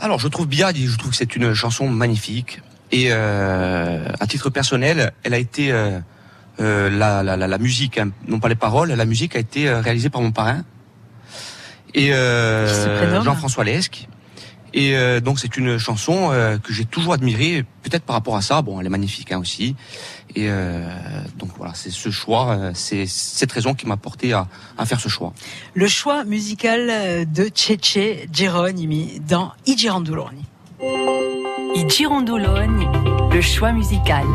[0.00, 2.60] Alors je trouve Biad, je trouve que c'est une chanson magnifique.
[2.90, 6.00] Et euh, à titre personnel, elle a été euh,
[6.60, 9.70] euh, la, la, la, la musique, hein, non pas les paroles, la musique a été
[9.70, 10.64] réalisée par mon parrain
[11.94, 14.08] et euh, Jean-François Lesque.
[14.74, 18.42] Et euh, donc c'est une chanson euh, que j'ai toujours admirée, peut-être par rapport à
[18.42, 18.60] ça.
[18.60, 19.76] Bon, elle est magnifique hein, aussi.
[20.36, 20.86] Et euh,
[21.38, 25.00] donc voilà, c'est ce choix, euh, c'est cette raison qui m'a porté à, à faire
[25.00, 25.32] ce choix.
[25.74, 30.44] Le choix musical de Cece Geronimi dans I Girandoloni.
[31.78, 32.88] I Girondoloni,
[33.30, 34.26] le choix musical.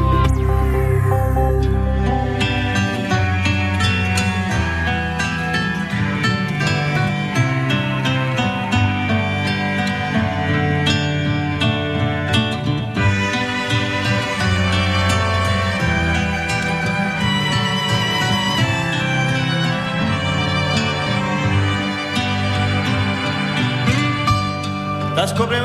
[25.23, 25.61] da scopre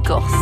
[0.00, 0.32] Corse.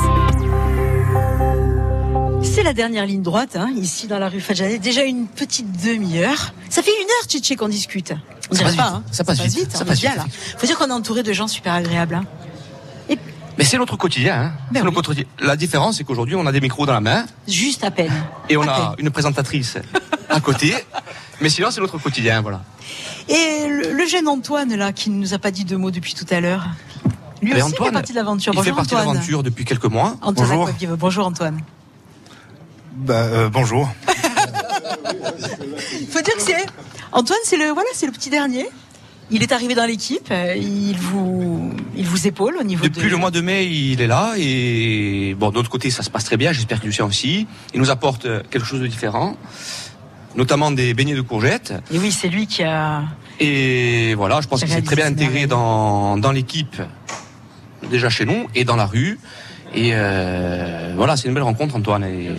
[2.42, 4.78] C'est la dernière ligne droite, hein, ici dans la rue Fadjané.
[4.78, 6.53] Déjà une petite demi-heure.
[6.68, 8.12] Ça fait une heure, Tchétché, qu'on discute.
[8.51, 9.03] On Ça dirait passe pas, vite, hein.
[9.12, 10.24] ça passe vite, ça passe vite, là.
[10.59, 12.14] Faut dire qu'on est entouré de gens super agréables.
[12.16, 12.24] hein.
[13.59, 14.40] Mais c'est notre quotidien.
[14.40, 14.53] Hein.
[14.72, 15.24] Ben quotidien.
[15.40, 18.12] La différence, c'est qu'aujourd'hui, on a des micros dans la main Juste à peine.
[18.48, 19.76] et on a une présentatrice
[20.30, 20.74] à côté.
[21.42, 22.62] Mais sinon, c'est notre quotidien, voilà.
[23.28, 26.14] Et le, le jeune Antoine, là, qui ne nous a pas dit deux mots depuis
[26.14, 26.68] tout à l'heure.
[27.43, 28.53] Lui aussi fait partie de l'aventure.
[28.53, 29.14] Il Bonjour fait partie de Antoine.
[29.16, 30.16] l'aventure depuis quelques mois.
[30.22, 30.97] Antoine Aquavive.
[30.99, 31.61] Bonjour Antoine.
[32.97, 33.88] Bah, euh, bonjour.
[36.01, 36.66] Il faut dire que c'est
[37.12, 38.66] Antoine, c'est le voilà, c'est le petit dernier.
[39.32, 40.26] Il est arrivé dans l'équipe.
[40.32, 43.09] euh, Il vous, il vous épaule au niveau Depuis de.
[43.11, 46.24] le mois de mai, il est là et bon, de l'autre côté, ça se passe
[46.24, 46.53] très bien.
[46.53, 47.47] J'espère le sait aussi.
[47.72, 49.36] Il nous apporte euh, quelque chose de différent,
[50.36, 51.72] notamment des beignets de courgettes.
[51.93, 53.05] Et oui, c'est lui qui a.
[53.38, 56.82] Et voilà, je pense qu'il s'est très bien intégré dans, dans l'équipe,
[57.91, 59.18] déjà chez nous et dans la rue.
[59.72, 62.03] Et euh, voilà, c'est une belle rencontre, Antoine.
[62.05, 62.30] Et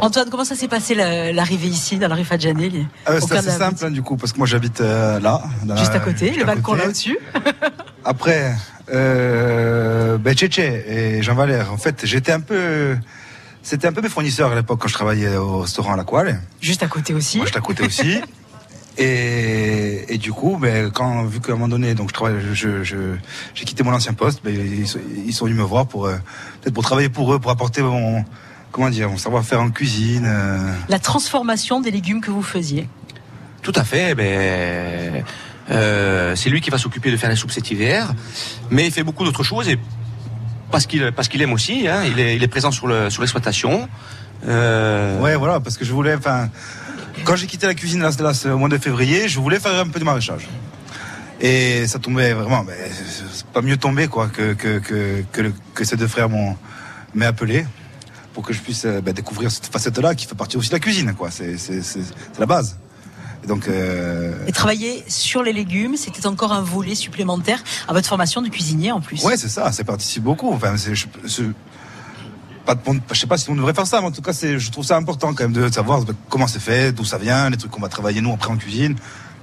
[0.00, 3.26] Antoine, comment ça s'est passé la- l'arrivée ici dans la rue Fadjanel Ah ouais, au
[3.28, 6.00] c'est assez simple hein, du coup parce que moi j'habite euh, là, dans Juste à
[6.00, 6.82] côté, juste le à balcon côté.
[6.82, 7.18] là au-dessus.
[8.04, 8.52] Après,
[8.92, 12.96] euh, ben Tchétché et Jean Valère, en fait, j'étais un peu,
[13.62, 16.40] c'était un peu mes fournisseurs à l'époque quand je travaillais au restaurant à la Coile.
[16.60, 17.36] Juste à côté aussi.
[17.38, 18.20] Moi, j'étais à côté aussi.
[18.96, 22.82] Et, et du coup, ben, quand, vu qu'à un moment donné, donc je travaille, je,
[22.84, 23.16] je-
[23.54, 26.14] j'ai quitté mon ancien poste, ben, ils, sont- ils sont venus me voir pour, euh,
[26.62, 28.24] peut-être pour travailler pour eux, pour apporter mon,
[28.70, 30.24] comment dire, mon savoir-faire en cuisine.
[30.26, 30.72] euh.
[30.88, 32.88] La transformation des légumes que vous faisiez.
[33.62, 35.24] tout à fait, ben,
[35.70, 38.12] euh, c'est lui qui va s'occuper de faire les soupes cet hiver,
[38.70, 39.78] mais il fait beaucoup d'autres choses et
[40.70, 43.22] parce qu'il parce qu'il aime aussi, hein, il, est, il est présent sur le sur
[43.22, 43.88] l'exploitation.
[44.46, 46.50] Euh, Ouais, voilà, parce que je voulais, enfin,
[47.24, 49.88] quand j'ai quitté la cuisine là, là, au mois de février, je voulais faire un
[49.88, 50.48] peu de maraîchage.
[51.40, 52.74] Et ça tombait vraiment, ben,
[53.30, 56.56] c'est pas mieux tombé quoi que que que que, le- que ces deux frères m'ont
[57.14, 57.66] m'aient appelé
[58.32, 60.80] pour que je puisse euh, ben, découvrir cette facette-là qui fait partie aussi de la
[60.80, 61.30] cuisine, quoi.
[61.30, 61.56] C'est
[62.38, 62.78] la base.
[63.42, 63.68] Et donc.
[63.68, 68.48] Euh, Et travailler sur les légumes, c'était encore un volet supplémentaire à votre formation de
[68.48, 69.22] cuisinier en plus.
[69.24, 70.50] Ouais, c'est ça, ça participe beaucoup.
[70.52, 71.42] Enfin, je-
[72.64, 72.80] pas de,
[73.12, 74.84] je sais pas si on devrait faire ça, mais en tout cas, c'est, je trouve
[74.84, 77.80] ça important quand même de savoir comment c'est fait, d'où ça vient, les trucs qu'on
[77.80, 78.96] va travailler nous après en cuisine.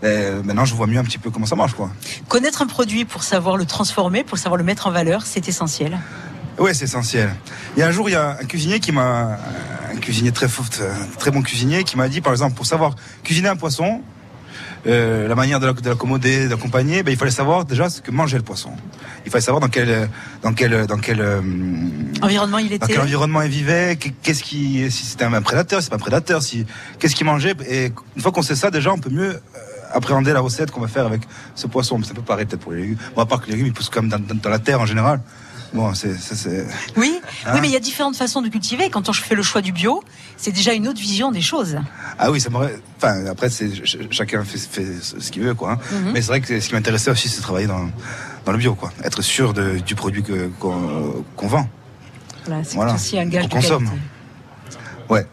[0.04, 1.92] Et maintenant, je vois mieux un petit peu comment ça marche, quoi.
[2.28, 6.00] Connaître un produit pour savoir le transformer, pour savoir le mettre en valeur, c'est essentiel.
[6.58, 7.34] Ouais, c'est essentiel.
[7.76, 9.38] Il y a un jour, il y a un cuisinier qui m'a,
[9.94, 12.96] un cuisinier très fort, un très bon cuisinier, qui m'a dit, par exemple, pour savoir
[13.24, 14.02] cuisiner un poisson,
[14.88, 18.12] euh, la manière de la- de l'accommoder, d'accompagner, ben, il fallait savoir déjà ce que
[18.12, 18.72] mangeait le poisson.
[19.26, 20.10] Il fallait savoir dans quel,
[20.42, 21.42] dans quel, dans quel, euh,
[22.22, 22.88] Environnement, il dans était.
[22.88, 26.00] quel environnement il vivait, qu- qu'est-ce qui, si c'était un prédateur, si c'est pas un
[26.00, 26.66] prédateur, si,
[27.00, 27.54] qu'est-ce qu'il mangeait.
[27.70, 29.40] Et une fois qu'on sait ça, déjà, on peut mieux euh,
[29.94, 31.22] appréhender la recette qu'on va faire avec
[31.56, 32.02] ce poisson.
[32.04, 32.98] Ça peut pareil peut-être pour les légumes.
[33.16, 34.86] Bon, à part que les légumes, ils poussent comme dans, dans- dans la terre en
[34.86, 35.20] général.
[35.74, 36.66] Bon, c'est, ça, c'est.
[36.98, 38.90] Oui, Hein oui, mais il y a différentes façons de cultiver.
[38.90, 40.04] Quand on fait le choix du bio,
[40.36, 41.78] c'est déjà une autre vision des choses.
[42.20, 42.76] Ah oui, ça m'aurait.
[42.98, 45.72] Enfin, après, c'est ch- chacun fait, fait ce qu'il veut, quoi.
[45.74, 45.78] hein.
[45.92, 46.12] Mhm.
[46.14, 47.90] Mais c'est vrai que ce qui m'intéressait aussi, c'est de travailler dans,
[48.46, 48.92] dans le bio, quoi.
[49.04, 51.68] Être sûr de- du produit que, qu'on, vend.
[52.46, 53.86] Voilà, c'est Voilà, aussi un gage qu'on de consomme.
[53.86, 54.02] qualité.
[55.10, 55.26] Ouais.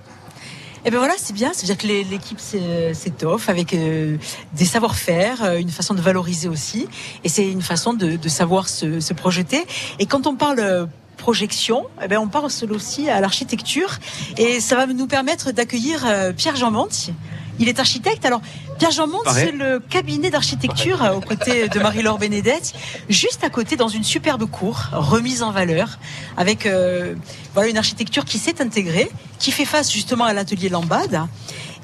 [0.88, 1.50] Et ben voilà, c'est bien.
[1.52, 4.16] C'est-à-dire que l'équipe s'é- s'étoffe avec euh,
[4.54, 6.88] des savoir-faire, euh, une façon de valoriser aussi,
[7.24, 9.66] et c'est une façon de, savoir se, projeter.
[9.98, 10.86] Et quand on parle euh,
[11.18, 13.98] projection, eh ben on pense aussi à l'architecture,
[14.38, 16.06] et ça va nous permettre d'accueillir
[16.38, 17.12] Pierre Jean Monti.
[17.58, 18.24] Il est architecte.
[18.24, 18.40] Alors,
[18.78, 19.46] Pierre Jean Pareil.
[19.46, 22.74] c'est le cabinet d'architecture euh, aux côtés de Marie-Laure Benedetti,
[23.08, 25.98] juste à côté dans une superbe cour, remise en valeur,
[26.36, 27.14] avec euh,
[27.54, 31.20] voilà une architecture qui s'est intégrée, qui fait face justement à l'atelier Lambade.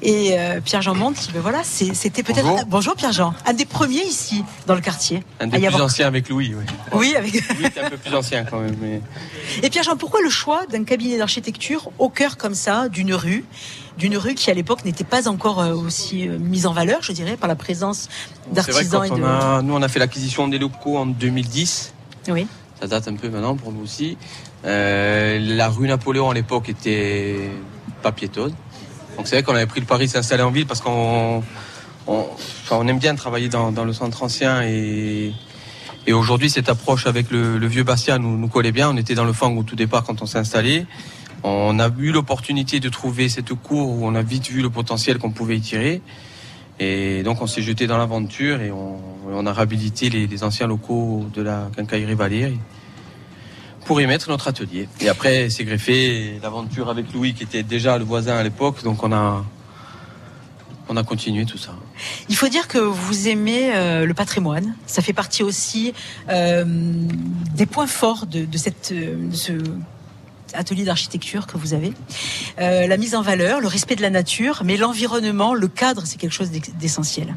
[0.01, 2.65] Et euh, Pierre Jean Monti, ben voilà, c'était peut-être Bonjour.
[2.67, 5.23] bonjour Pierre Jean, un des premiers ici dans le quartier.
[5.39, 6.65] Un des plus avoir- anciens avec Louis, oui.
[6.91, 7.33] Oui, avec.
[7.33, 8.75] Louis était un peu plus ancien quand même.
[8.81, 9.01] Mais...
[9.63, 13.45] Et Pierre Jean, pourquoi le choix d'un cabinet d'architecture au cœur comme ça d'une rue,
[13.97, 17.11] d'une rue qui à l'époque n'était pas encore euh, aussi euh, mise en valeur, je
[17.11, 18.09] dirais, par la présence
[18.51, 19.13] d'artisans et de.
[19.15, 21.93] on a, nous on a fait l'acquisition des locaux en 2010.
[22.29, 22.47] Oui.
[22.79, 24.17] Ça date un peu maintenant pour nous aussi.
[24.65, 27.49] Euh, la rue Napoléon à l'époque était
[28.01, 28.53] pas piétonne.
[29.15, 31.41] Donc c'est vrai qu'on avait pris le pari de s'installer en ville parce qu'on
[32.07, 32.25] on,
[32.63, 35.31] enfin, on aime bien travailler dans, dans le centre ancien et,
[36.05, 38.89] et aujourd'hui cette approche avec le, le vieux Bastia nous, nous collait bien.
[38.89, 40.85] On était dans le fang au tout départ quand on s'est installé.
[41.43, 45.17] On a eu l'opportunité de trouver cette cour où on a vite vu le potentiel
[45.17, 46.01] qu'on pouvait y tirer.
[46.79, 51.41] Et donc on s'est jeté dans l'aventure et on, a réhabilité les, anciens locaux de
[51.41, 52.59] la quincaillerie Valérie
[53.85, 54.89] pour y mettre notre atelier.
[54.99, 59.03] Et après c'est greffé l'aventure avec Louis qui était déjà le voisin à l'époque, donc
[59.03, 59.45] on a
[60.87, 61.73] on a continué tout ça.
[62.29, 64.75] Il faut dire que vous aimez euh, le patrimoine.
[64.85, 65.93] Ça fait partie aussi
[66.29, 66.63] euh,
[67.55, 69.53] des points forts de, de cette, euh, de ce
[70.57, 71.93] atelier d'architecture que vous avez.
[72.59, 76.17] Euh, la mise en valeur, le respect de la nature, mais l'environnement, le cadre, c'est
[76.17, 77.35] quelque chose d'essentiel.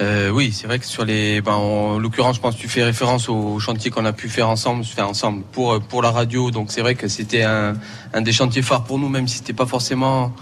[0.00, 2.84] Euh, oui, c'est vrai que sur les, ben, en l'occurrence, je pense que tu fais
[2.84, 6.50] référence au chantier qu'on a pu faire ensemble, faire ensemble pour pour la radio.
[6.50, 7.74] Donc c'est vrai que c'était un,
[8.20, 10.34] des chantiers phares pour nous, même si c'était pas forcément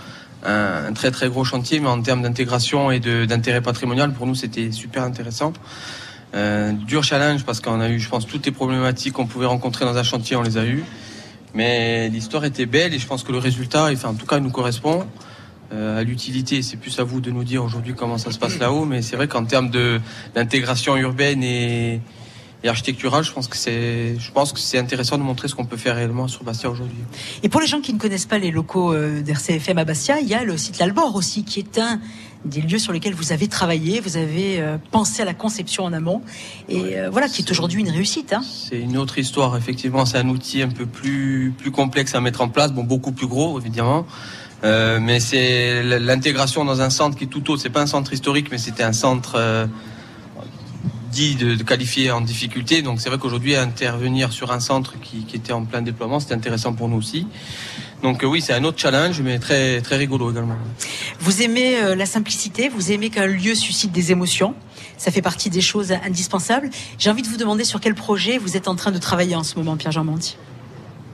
[0.45, 4.72] un, très très gros chantier, mais en termes d'intégration et d'intérêt patrimonial, pour nous c'était
[4.72, 5.53] super intéressant.
[6.34, 9.84] Euh, dur challenge parce qu'on a eu, je pense, toutes les problématiques qu'on pouvait rencontrer
[9.84, 10.84] dans un chantier, on les a eues.
[11.55, 14.51] Mais l'histoire était belle et je pense que le résultat, enfin, en tout cas, nous
[14.51, 15.07] correspond
[15.73, 16.63] euh, à l'utilité.
[16.63, 19.17] C'est plus à vous de nous dire aujourd'hui comment ça se passe là-haut, mais c'est
[19.17, 19.71] vrai qu'en termes
[20.35, 22.01] d'intégration urbaine et,
[22.65, 25.67] et architecturale, je pense que c'est, je pense que c'est intéressant de montrer ce qu'on
[25.67, 26.99] peut faire réellement sur Bastia aujourd'hui.
[27.43, 30.29] Et pour les gens qui ne connaissent pas les locaux euh, d'RCFM à Bastia, il
[30.29, 32.01] y a le site L'Albor aussi, qui est un
[32.45, 35.92] des lieux sur lesquels vous avez travaillé, vous avez euh, pensé à la conception en
[35.92, 36.22] amont,
[36.68, 38.32] et euh, voilà, qui est aujourd'hui une réussite.
[38.32, 38.42] Hein.
[38.42, 40.05] C'est une autre histoire, effectivement.
[40.05, 43.26] C'est un outil un peu plus, plus complexe à mettre en place, bon, beaucoup plus
[43.26, 44.07] gros, évidemment.
[44.62, 47.61] Euh, mais c'est l'intégration dans un centre qui est tout autre.
[47.61, 49.68] C'est pas un centre historique, mais c'était un centre
[51.14, 52.82] dit de, de qualifié en difficulté.
[52.82, 56.34] Donc c'est vrai qu'aujourd'hui, intervenir sur un centre qui, qui était en plein déploiement, c'était
[56.34, 57.26] intéressant pour nous aussi.
[58.05, 60.57] Donc euh, oui, c'est un autre challenge, mais très, très rigolo également.
[61.21, 64.55] Vous aimez euh, la simplicité, vous aimez qu'un lieu suscite des émotions.
[64.99, 66.69] Ça fait partie des choses indispensables.
[66.99, 69.43] J'ai envie de vous demander sur quel projet vous êtes en train de travailler en
[69.43, 70.37] ce moment, Pierre-Jean Monti.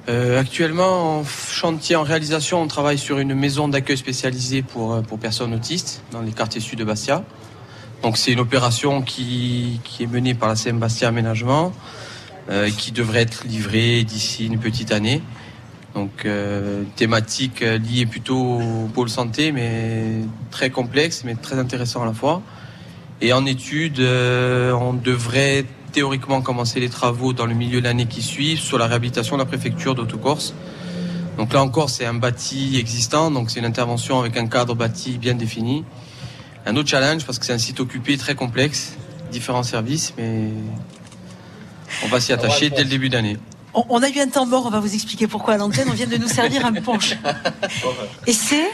[0.08, 5.20] Euh, actuellement, en chantier, en réalisation, on travaille sur une maison d'accueil spécialisée pour, pour
[5.20, 7.24] personnes autistes dans les quartiers sud de Bastia.
[8.02, 11.72] Donc c'est une opération qui, qui est menée par la CM Bastia Aménagement,
[12.50, 15.22] euh, qui devrait être livrée d'ici une petite année.
[15.94, 20.20] Donc euh, thématique euh, liée plutôt au pôle santé, mais
[20.50, 22.42] très complexe, mais très intéressant à la fois.
[23.20, 28.06] Et en étude, euh, on devrait théoriquement commencer les travaux dans le milieu de l'année
[28.06, 30.54] qui suit sur la réhabilitation de la préfecture d'Autocorse.
[31.36, 35.18] Donc là encore, c'est un bâti existant, donc c'est une intervention avec un cadre bâti
[35.18, 35.84] bien défini.
[36.66, 38.96] Un autre challenge parce que c'est un site occupé très complexe,
[39.32, 40.50] différents services, mais
[42.04, 43.38] on va s'y attacher dès le début d'année.
[43.74, 45.88] On, on a eu un temps mort, on va vous expliquer pourquoi à l'antenne.
[45.88, 47.16] On vient de nous servir un punch.
[48.26, 48.70] Et c'est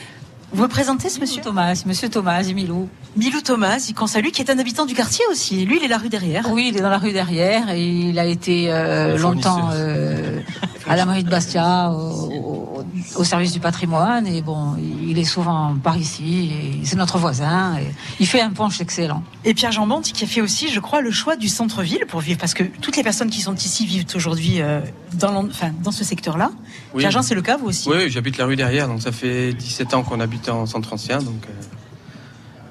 [0.53, 2.88] vous me présentez ce monsieur Thomas, monsieur Thomas, Milou.
[3.16, 5.64] Milou Thomas, qu'on salue, qui est un habitant du quartier aussi.
[5.66, 6.49] Lui, il est la rue derrière.
[6.51, 10.40] Oui, il est dans la rue derrière et il a été euh, longtemps euh,
[10.88, 12.84] à la mairie de Bastia, au-
[13.24, 16.53] service du patrimoine et bon, il est souvent par ici
[16.84, 17.76] c'est notre voisin.
[17.78, 17.86] Et
[18.20, 19.22] il fait un punch excellent.
[19.44, 22.20] Et Pierre Jean Bante qui a fait aussi, je crois, le choix du centre-ville pour
[22.20, 24.80] vivre, parce que toutes les personnes qui sont ici vivent aujourd'hui euh,
[25.14, 26.51] dans, l'en- enfin, dans ce secteur-là.
[26.94, 27.01] Oui.
[27.01, 27.88] Pierre Jean, c'est le cas, vous aussi?
[27.88, 30.93] Oui, oui, j'habite la rue derrière, donc ça fait 17 ans qu'on habite en centre
[30.93, 31.53] ancien, donc euh,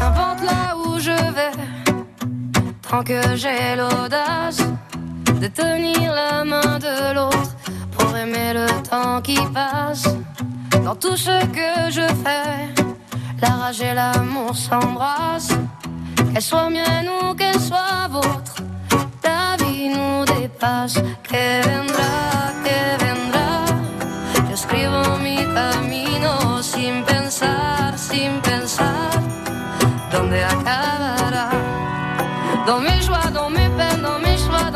[0.00, 1.50] Qu'importe là où je vais,
[2.88, 4.62] tant que j'ai l'audace
[5.42, 7.54] de tenir la main de l'autre
[7.98, 10.08] pour aimer le temps qui passe.
[10.82, 12.72] Dans tout ce que je fais,
[13.42, 15.52] la rage et l'amour s'embrassent.
[16.32, 18.56] Qu'elle soit mienne ou qu'elle soit vôtre,
[19.86, 21.02] vie nous dépasse.
[21.22, 23.48] Que vendrá, que vendrá.
[24.48, 29.10] Yo escribo mi camino sin pensar, sin pensar
[30.12, 31.50] dónde acabará.
[32.66, 34.70] Dans mes joies, dans mes peines, dans mes choix,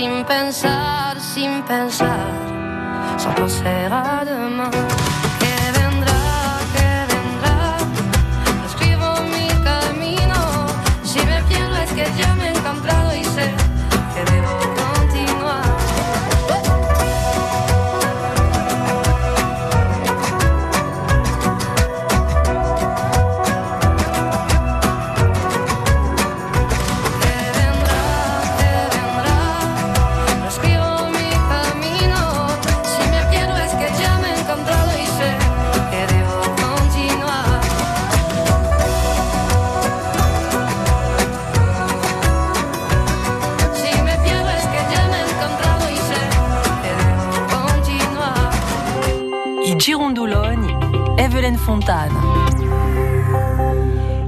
[0.00, 2.32] sin pensar, sin pensar
[3.18, 5.09] sans penser à demain.
[51.64, 52.12] Fontane.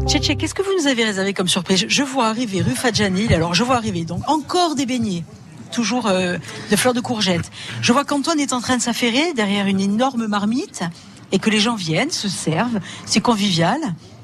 [0.07, 1.85] Tchétché, qu'est-ce que vous nous avez réservé comme surprise?
[1.89, 5.25] Je- vois arriver rue Fadjanil, alors je vois arriver donc encore des beignets,
[5.71, 6.37] toujours euh,
[6.71, 7.51] de fleurs de courgettes.
[7.81, 10.83] Je vois qu'Antoine est en train de s'affairer derrière une énorme marmite
[11.31, 13.79] et que les gens viennent, se servent, c'est convivial.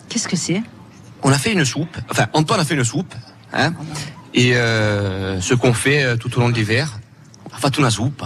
[0.08, 0.62] Qu'est-ce que c'est?
[1.22, 1.96] On a fait une soupe.
[2.10, 3.14] Enfin, Antoine a fait une soupe.
[3.52, 3.72] Hein,
[4.34, 6.98] et euh, ce qu'on fait euh, tout au long de l'hiver,
[7.52, 8.24] on fait une soupe.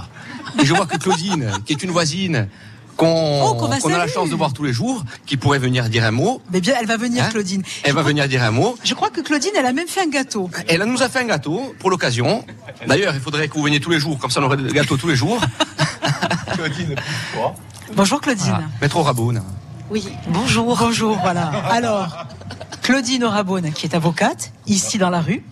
[0.60, 2.48] Et je vois que Claudine, qui est une voisine,
[2.96, 6.04] qu'on Oh, qu'on a la chance de voir tous les jours, qui pourrait venir dire
[6.04, 6.40] un mot.
[6.52, 7.62] Mais bien, elle va venir, Hein Claudine.
[7.84, 8.76] Elle va venir dire un mot.
[8.84, 10.50] Je crois que Claudine, elle a même fait un gâteau.
[10.68, 12.44] Elle nous a fait un gâteau pour l'occasion.
[12.86, 14.96] D'ailleurs, il faudrait que vous veniez tous les jours, comme ça on aurait des gâteaux
[14.96, 15.40] tous les jours.
[17.94, 18.68] Bonjour, Claudine.
[18.80, 19.42] Métro Raboune.
[19.90, 20.76] Oui, bonjour.
[20.76, 21.48] Bonjour, voilà.
[21.70, 22.26] Alors,
[22.82, 25.44] Claudine Orabone, qui est avocate, ici dans la rue.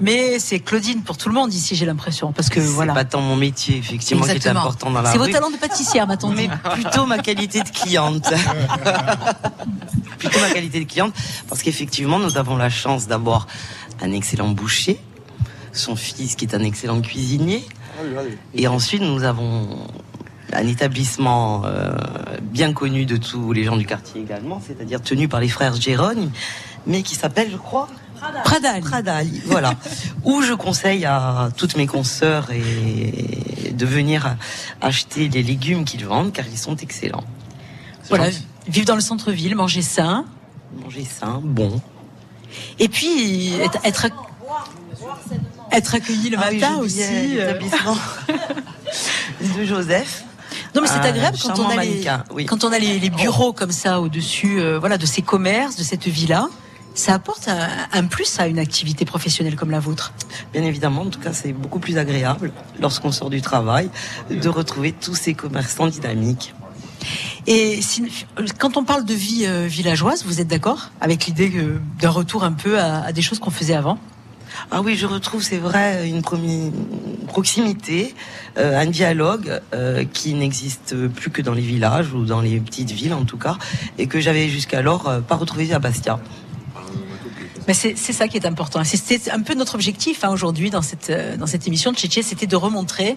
[0.00, 2.32] Mais c'est Claudine pour tout le monde ici, j'ai l'impression.
[2.32, 2.94] Parce que voilà.
[2.94, 6.06] pas tant mon métier, effectivement, qui est important dans la C'est vos talents de pâtissière,
[6.06, 6.26] dit.
[6.34, 8.32] Mais plutôt ma qualité de cliente.
[10.18, 11.14] plutôt ma qualité de cliente,
[11.48, 13.46] parce qu'effectivement, nous avons la chance d'avoir
[14.00, 15.00] un excellent boucher,
[15.72, 17.64] son fils qui est un excellent cuisinier,
[18.54, 19.86] et ensuite nous avons
[20.52, 21.92] un établissement euh,
[22.42, 26.30] bien connu de tous les gens du quartier également, c'est-à-dire tenu par les frères Gérone,
[26.86, 27.88] mais qui s'appelle, je crois,
[28.44, 28.80] Pradali.
[28.80, 29.74] Pradali, voilà.
[30.24, 34.36] Où je conseille à toutes mes consoeurs et de venir
[34.80, 37.24] acheter les légumes qu'ils vendent car ils sont excellents.
[38.08, 38.28] Voilà,
[38.68, 40.24] vivre dans le centre-ville, manger sain.
[40.82, 41.80] Manger sain, bon.
[42.78, 44.06] Et puis, être, être,
[45.70, 47.00] être accueilli le Ah matin aussi.
[47.02, 47.96] euh, l'établissement
[49.56, 50.24] de Joseph.
[50.74, 52.04] Non, mais c'est Un agréable quand on a les,
[52.34, 52.46] oui.
[52.46, 55.82] quand on a les, les bureaux comme ça au-dessus, euh, voilà, de ces commerces, de
[55.82, 56.48] cette villa.
[56.94, 60.12] Ça apporte un, un plus à une activité professionnelle comme la vôtre.
[60.52, 63.88] Bien évidemment, en tout cas, c'est beaucoup plus agréable lorsqu'on sort du travail
[64.30, 66.54] de retrouver tous ces commerçants dynamiques.
[67.46, 68.04] Et si-
[68.58, 72.44] quand on parle de vie euh, villageoise, vous êtes d'accord avec l'idée que- d'un retour
[72.44, 73.98] un peu à, à des choses qu'on faisait avant?
[74.70, 76.22] Ah oui, je retrouve, c'est vrai, une,
[77.26, 78.14] proximité,
[78.58, 82.90] euh, un dialogue euh, qui n'existe plus que dans les villages ou dans les petites
[82.90, 83.56] villes en tout cas,
[83.98, 86.20] et que j'avais jusqu'alors euh, pas retrouvé à Bastia.
[87.68, 88.82] Mais c'est ça qui est important.
[88.84, 92.22] C'était un peu notre objectif hein, aujourd'hui dans cette, euh, dans cette émission de Tchétché,
[92.22, 93.16] c'était de remontrer,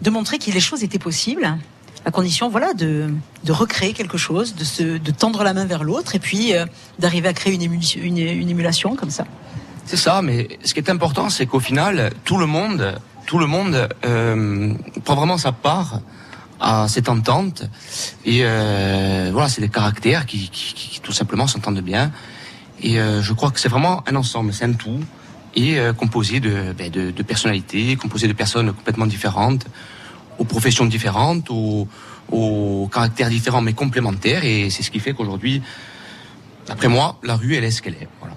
[0.00, 1.58] de montrer que les choses étaient possibles,
[2.04, 3.10] à condition voilà, de,
[3.44, 6.64] de recréer quelque chose, de, se, de tendre la main vers l'autre et puis euh,
[6.98, 9.24] d'arriver à créer une, une, une émulation comme ça.
[9.84, 12.94] C'est ça, mais ce qui est important, c'est qu'au final, tout le monde,
[13.26, 14.72] tout le monde euh,
[15.04, 16.00] prend vraiment sa part
[16.60, 17.64] à cette entente.
[18.24, 18.42] Et
[19.32, 22.12] voilà, c'est des caractères qui- qui, tout simplement s'entendent bien.
[22.82, 25.00] Et euh, je crois que c'est vraiment un ensemble, c'est un tout,
[25.54, 29.66] et euh, composé de, ben, de, de personnalités, composé de personnes complètement différentes,
[30.38, 31.86] aux professions différentes, aux,
[32.30, 34.44] aux caractères différents mais complémentaires.
[34.44, 35.62] Et c'est ce qui fait qu'aujourd'hui,
[36.66, 38.08] d'après moi, la rue, elle est ce qu'elle est.
[38.20, 38.36] Voilà.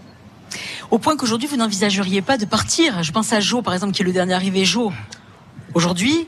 [0.91, 3.01] Au point qu'aujourd'hui, vous n'envisageriez pas de partir.
[3.01, 4.65] Je pense à Jo, par exemple, qui est le dernier arrivé.
[4.65, 4.93] Jo,
[5.73, 6.27] aujourd'hui,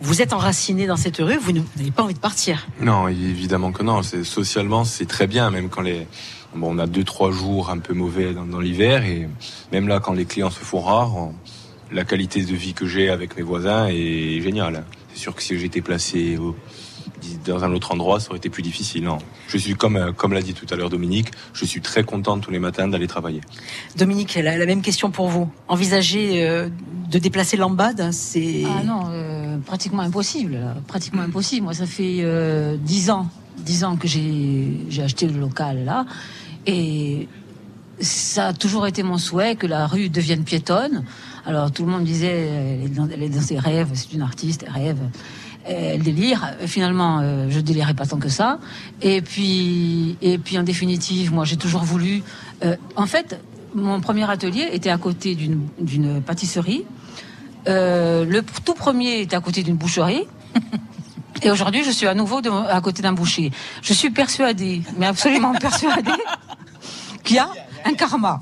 [0.00, 2.66] vous êtes enraciné dans cette rue, vous n'avez pas envie de partir.
[2.80, 4.02] Non, évidemment que non.
[4.02, 6.06] Socialement, c'est très bien, même quand les
[6.54, 9.28] bon, on a deux trois jours un peu mauvais dans, dans l'hiver et
[9.72, 11.34] même là, quand les clients se font rares, on-
[11.90, 14.84] la qualité de vie que j'ai avec mes voisins est géniale.
[15.14, 16.54] C'est sûr que si j'étais placé au-
[17.46, 19.04] dans un autre endroit, ça aurait été plus difficile.
[19.04, 19.18] Non,
[19.48, 22.38] je suis comme euh, comme l'a dit tout à l'heure Dominique, je suis très content
[22.38, 23.40] tous les matins d'aller travailler.
[23.96, 25.50] Dominique, la, la même question pour vous.
[25.66, 26.68] Envisager euh,
[27.10, 28.64] de déplacer l'ambade, c'est...
[28.66, 30.52] Ah non, euh, pratiquement impossible.
[30.54, 30.74] là.
[30.86, 31.64] Pratiquement impossible.
[31.64, 36.04] Moi, ça fait euh, dix ans, dix ans que j'ai j'ai acheté le local là,
[36.66, 37.28] et
[38.00, 41.04] ça a toujours été mon souhait que la rue devienne piétonne.
[41.46, 42.50] Alors tout le monde disait,
[42.84, 44.98] elle est dans, ses rêves, c'est une artiste, elle rêve.
[45.64, 46.54] Elle délire.
[46.66, 48.58] Finalement, euh, je délirais pas tant que ça.
[49.02, 52.22] Et puis, et puis en définitive, moi, j'ai toujours voulu.
[52.64, 53.38] euh, en fait,
[53.74, 56.84] mon premier atelier était à côté d'une pâtisserie.
[57.68, 60.24] Euh, le tout premier était à côté d'une boucherie.
[61.42, 63.50] Et aujourd'hui, je suis à nouveau de- à côté d'un boucher.
[63.82, 66.10] Je suis persuadée, mais absolument persuadée,
[67.24, 67.48] qu'il y a
[67.84, 68.40] un karma.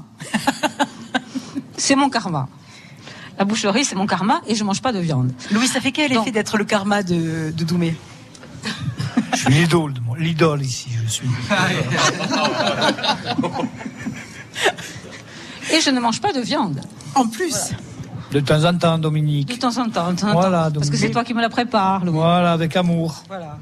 [1.76, 2.48] c'est mon karma.
[3.38, 5.32] La boucherie, c'est mon karma et je mange pas de viande.
[5.50, 7.94] Louis, ça fait quel effet d'être le karma de, de Doumé?
[9.32, 11.28] Je suis l'idole, de mon- l'idole ici, je suis.
[15.72, 16.80] Et je ne mange pas de viande.
[17.14, 17.72] En plus
[18.36, 19.48] De temps en temps, Dominique.
[19.48, 20.74] De temps en temps, de temps en Voilà, temps.
[20.74, 21.00] Parce que Dominique.
[21.00, 22.04] c'est toi qui me la prépares.
[22.04, 22.12] Louis.
[22.16, 23.22] Voilà, avec amour.
[23.28, 23.56] Voilà.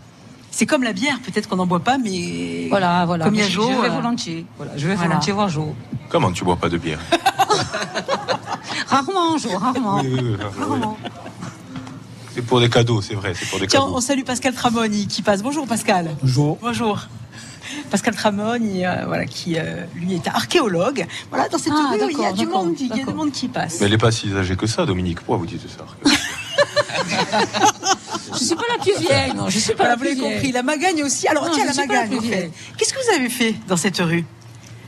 [0.51, 2.67] C'est comme la bière, peut-être qu'on n'en boit pas, mais...
[2.71, 3.25] Voilà, voilà.
[3.27, 4.47] Comme il y a Jo, je vais euh, volontiers.
[4.57, 5.11] Voilà, je vais voilà.
[5.11, 5.77] volontiers voir Jo.
[6.09, 6.99] Comment tu bois pas de bière?
[8.89, 10.01] Rarement, Jo, rarement.
[10.01, 11.11] Oui, oui, oui, oui, oui.
[12.35, 13.95] C'est pour des cadeaux, c'est vrai, c'est pour des Tiens, cadeaux.
[13.97, 15.41] on salue Pascal Tramoni qui passe.
[15.43, 16.11] Bonjour Pascal.
[16.21, 16.59] Bonjour.
[16.61, 16.99] Bonjour.
[17.91, 21.07] Pascal Tramoni, euh, voilà, qui euh, lui est archéologue.
[21.31, 23.33] Voilà, dans cette Ah, rue, il y a du monde, il y a du monde
[23.33, 23.79] qui passe.
[23.81, 25.19] Mais elle est pas si âgée que ça, Dominique.
[25.19, 25.85] Pourquoi vous dites ça
[28.33, 30.21] Je suis pas la plus vieille, non, je suis pas Voilà, la vous plus l'avez
[30.21, 30.35] vieille.
[30.35, 31.29] compris, la Magagne aussi.
[31.29, 32.51] Alors Non, tiens, la Magagne, en fait.
[32.77, 34.25] Qu'est-ce que vous avez fait dans cette rue?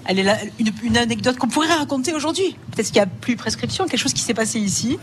[0.08, 2.56] Elle est là, une, une anecdote qu'on pourrait raconter aujourd'hui.
[2.72, 4.98] Peut-être qu'il n'y a plus prescription, quelque chose qui s'est passé ici.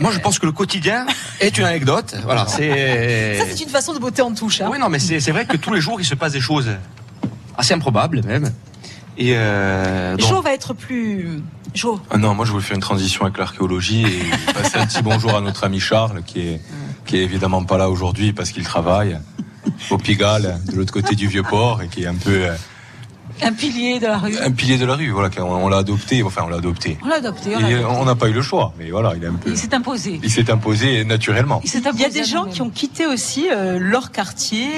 [0.00, 1.06] Moi, je pense que le quotidien
[1.40, 2.16] est une anecdote.
[2.24, 3.38] Voilà, c'est.
[3.38, 4.60] Ça, c'est une façon de botter en touche.
[4.60, 4.68] Hein.
[4.72, 6.68] Oui, non, mais c'est c'est vrai que tous les jours, il se passe des choses
[7.56, 8.52] assez improbables, même.
[9.16, 9.32] Et.
[9.36, 11.42] Euh, donc- Jo va être plus.
[11.74, 12.00] Jo.
[12.10, 15.36] Ah non, moi je voulais faire une transition avec l'archéologie et passer un petit bonjour
[15.36, 16.60] à notre ami Charles qui est,
[17.04, 19.18] qui est évidemment pas là aujourd'hui parce qu'il travaille
[19.90, 22.54] au Pigalle, de l'autre côté du vieux port et qui est un peu euh,
[23.42, 24.36] Un pilier de la rue.
[24.38, 25.10] un pilier de la rue.
[25.10, 26.96] Voilà, qu'on- on, l'a adopté, enfin on l'a adopté.
[27.02, 27.56] On l'a adopté.
[27.56, 27.96] on l'a Et adopté.
[28.00, 29.50] on n'a pas eu le choix, mais voilà, il est un peu.
[29.50, 30.20] Il s'est imposé.
[30.22, 31.60] Il s'est imposé naturellement.
[31.64, 34.68] Il y a des gens qui ont quitté aussi euh, leur quartier,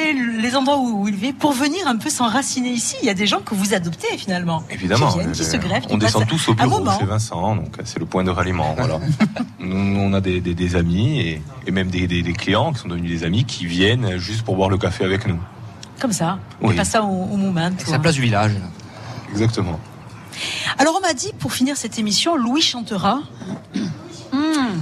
[0.41, 2.97] les endroits où, où ils vivaient, pour venir un peu s'enraciner ici.
[3.03, 4.63] Il y a des gens que vous adoptez finalement.
[4.71, 5.85] Évidemment, Qui, viennent, qui euh, se greffent.
[5.91, 8.75] on descend tous au bureau chez Vincent, donc euh, c'est le point de ralliement.
[8.77, 8.99] Voilà.
[9.61, 12.89] on a des, des- des amis et, et même des, des- des clients qui sont
[12.89, 15.39] devenus des amis qui viennent juste pour boire le café avec nous.
[16.01, 16.39] Comme ça.
[16.61, 16.75] Oui.
[16.75, 17.71] On passe ça au, au moment.
[17.79, 18.53] C'est la place du village.
[19.31, 19.81] Exactement.
[20.79, 23.21] Alors on m'a dit pour finir cette émission, Louis chantera.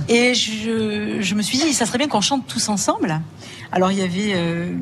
[0.09, 3.20] Et je, je me suis dit, ça serait bien qu'on chante tous ensemble.
[3.73, 4.73] Alors il y avait, euh,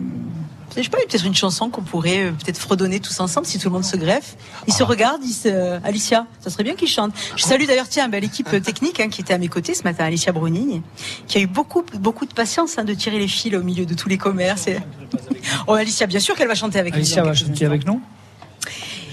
[0.76, 3.68] je sais pas, peut-être une chanson qu'on pourrait euh, peut-être fredonner tous ensemble si tout
[3.68, 4.36] le monde se greffe.
[4.66, 7.12] Ils se regardent, ils se, Alicia, ça serait bien qu'ils chantent.
[7.36, 10.04] Je salue d'ailleurs tiens ben, l'équipe technique hein, qui était à mes côtés ce matin,
[10.04, 10.82] Alicia Bruni,
[11.26, 13.94] qui a eu beaucoup beaucoup de patience hein, de tirer les fils au milieu de
[13.94, 14.66] tous les commerces.
[14.66, 14.78] Et...
[15.66, 17.00] Oh Alicia, bien sûr qu'elle va chanter avec nous.
[17.00, 18.00] Alicia dans va chanter avec nous.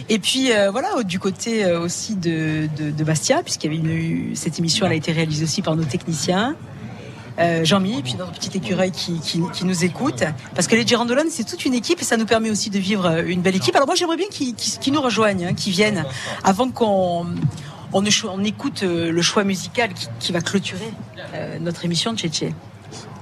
[0.07, 3.89] et puis euh, voilà, du côté euh, aussi de, de, de Bastia, puisqu'il y avait
[3.89, 6.55] une, cette émission, elle a été réalisée aussi par nos techniciens.
[7.39, 10.23] Euh, Jean-Mi, puis notre petit écureuil qui, qui, nous écoute.
[10.55, 13.05] Parce que les Girandolan, c'est toute une équipe et ça nous permet aussi de vivre
[13.05, 13.75] euh, une belle équipe.
[13.75, 16.03] Alors moi, j'aimerais bien qu'ils nous rejoignent, hein, qu'ils viennent,
[16.43, 17.27] avant qu'on
[17.93, 20.91] on, écoute euh, le choix musical qui, qui va clôturer
[21.61, 22.53] notre émission de Tchétché.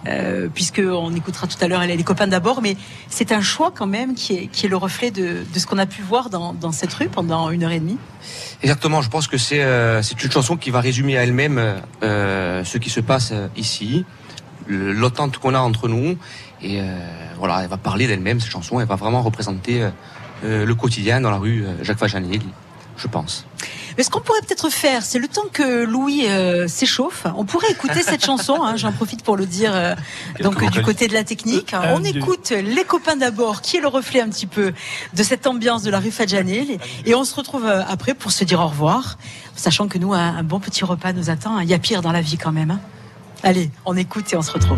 [0.08, 2.78] Euh, puisqu'on écoutera tout à l'heure les copains d'abord, mais
[3.10, 6.02] c'est un choix quand même qui est, est le reflet de, ce qu'on a pu
[6.02, 7.98] voir dans, cette rue pendant une heure et demie.
[8.62, 12.78] Exactement, je pense que c'est euh, une chanson qui va résumer à elle-même euh, ce
[12.78, 14.06] qui se passe ici,
[14.68, 16.18] l'attente qu'on a entre nous.
[16.62, 16.80] Et
[17.38, 19.88] voilà, elle va parler d'elle-même, cette chanson, elle va vraiment représenter
[20.44, 22.42] le quotidien dans la rue Jacques Fajanil,
[22.98, 23.46] je pense.
[23.98, 27.72] Mais ce qu'on pourrait peut-être faire, c'est le temps que Louis euh, s'échauffe, on pourrait
[27.72, 29.95] écouter cette chanson, hein, j'en profite pour le dire, euh,
[30.41, 31.74] donc euh, du côté de la technique.
[31.74, 34.74] Un, On écoute Les copains d'abord, qui est le reflet un petit peu
[35.14, 38.44] de cette ambiance de la rue Fadjanel, et on se retrouve euh, après pour se
[38.44, 39.18] dire au revoir,
[39.56, 41.60] sachant que nous, un, un bon petit repas nous attend.
[41.60, 42.72] Il y a pire dans la vie quand même.
[42.72, 42.80] hein.
[43.44, 44.78] Allez, on écoute et on se retrouve.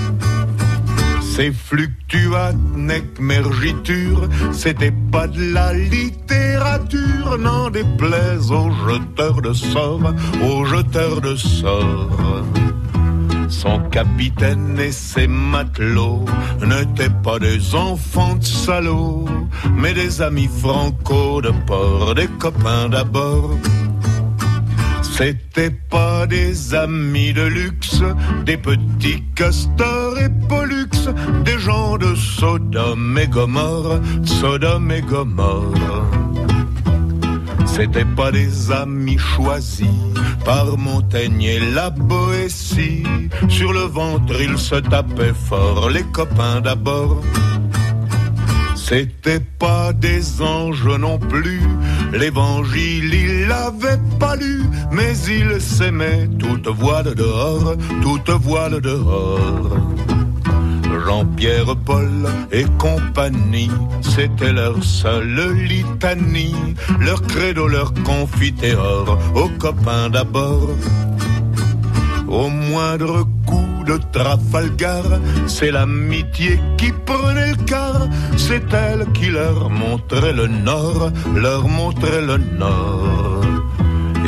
[1.33, 10.13] Ces fluctuates nec mergiture, c'était pas de la littérature, n'en déplaise aux jeteurs de sorts,
[10.43, 12.43] aux jeteurs de sorts.
[13.47, 16.25] Son capitaine et ses matelots
[16.61, 19.25] n'étaient pas des enfants de salauds,
[19.73, 23.57] mais des amis franco de port, des copains d'abord.
[25.01, 28.01] C'était pas des amis de luxe,
[28.45, 30.29] des petits castors et
[31.45, 36.05] des gens de Sodome et Gomorre, Sodome et Gomorre.
[37.65, 39.87] C'était pas des amis choisis
[40.43, 43.03] par Montaigne et la Boétie.
[43.49, 47.21] Sur le ventre, ils se tapaient fort, les copains d'abord.
[48.75, 51.61] C'était pas des anges non plus,
[52.11, 59.77] l'évangile il l'avait pas lu, mais il s'aimait toute voile dehors, toute voile dehors.
[61.05, 63.71] Jean-Pierre Paul et compagnie,
[64.01, 70.69] c'était leur seule litanie, leur credo, leur confiteor, aux copains d'abord.
[72.27, 75.03] Au moindre coup de Trafalgar,
[75.47, 78.07] c'est l'amitié qui prenait le quart,
[78.37, 83.41] c'est elle qui leur montrait le nord, leur montrait le nord.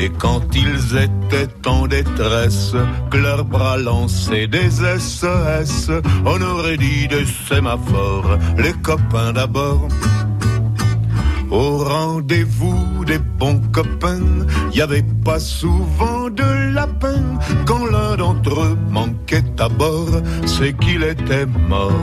[0.03, 2.75] Et quand ils étaient en détresse,
[3.09, 5.91] que leurs bras lançaient des SES,
[6.25, 9.87] on aurait dit des sémaphores, les copains d'abord.
[11.49, 17.23] Au rendez-vous des bons copains, y avait pas souvent de lapin.
[17.65, 21.93] Quand l'un d'entre eux manquait à bord, c'est qu'il était mort.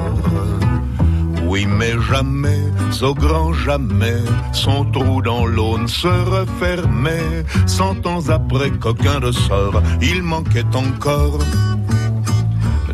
[1.51, 2.63] Oui, mais jamais,
[3.03, 4.23] au grand jamais,
[4.53, 7.45] son trou dans l'aune se refermait.
[7.67, 11.41] Cent ans après qu'aucun de sort, il manquait encore.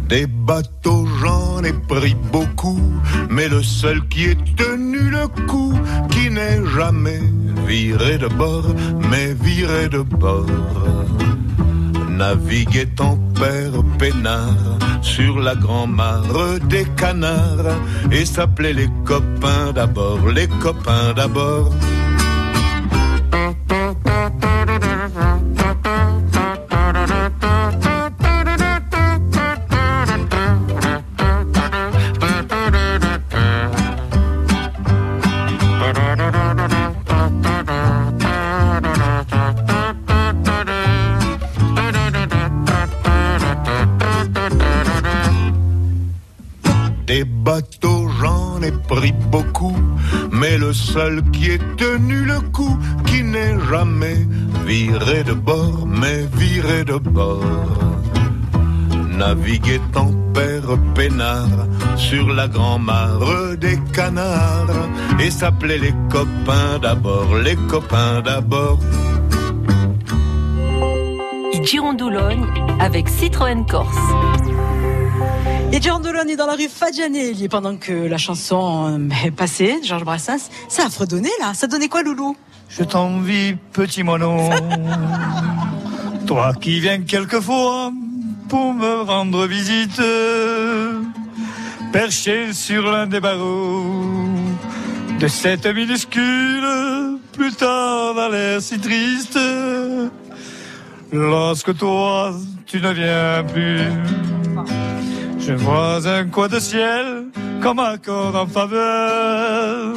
[0.09, 2.81] Des bateaux, j'en ai pris beaucoup,
[3.29, 5.75] mais le seul qui ait tenu le coup,
[6.09, 7.21] qui n'est jamais
[7.67, 8.75] viré de bord,
[9.11, 10.47] mais viré de bord
[12.17, 17.77] naviguait en père peinard sur la grand-mare des canards
[18.11, 21.73] et s'appelait les copains d'abord, les copains d'abord.
[50.97, 52.75] Seul qui ait tenu le coup,
[53.05, 54.21] qui n'est jamais
[54.65, 57.77] viré de bord, mais viré de bord.
[59.19, 61.59] Naviguait en père peinard
[61.97, 64.89] sur la grand-mare des canards
[65.21, 68.81] et s'appelait les copains d'abord, les copains d'abord.
[71.63, 72.47] Girondoulogne
[72.81, 74.09] avec Citroën Corse.
[75.77, 80.05] Et Giordolone est dans la rue Fadjanelli pendant que la chanson euh, est passée, Georges
[80.05, 80.49] Brassens.
[80.71, 81.53] Ça a fredonné là.
[81.53, 82.35] Ça donnait quoi, Loulou?
[82.71, 84.39] Je t'envie, petit mono.
[86.27, 87.93] Toi qui viens quelquefois
[88.49, 90.01] pour me rendre visite,
[91.93, 94.15] perché sur l'un des barreaux
[95.21, 99.39] de cette minuscule, plus tard l'air si triste.
[101.13, 102.33] Lorsque toi,
[102.65, 103.83] tu ne viens plus,
[105.47, 107.27] je vois un coin de ciel
[107.63, 109.95] comme un corps en faveur.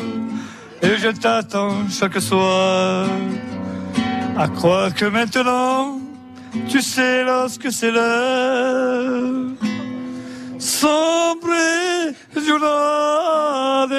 [0.82, 3.08] Et je t'attends chaque soir.
[4.38, 6.00] À croire que maintenant,
[6.70, 9.24] tu sais lorsque c'est l'heure.
[10.60, 11.56] Sombre
[12.46, 13.92] giornate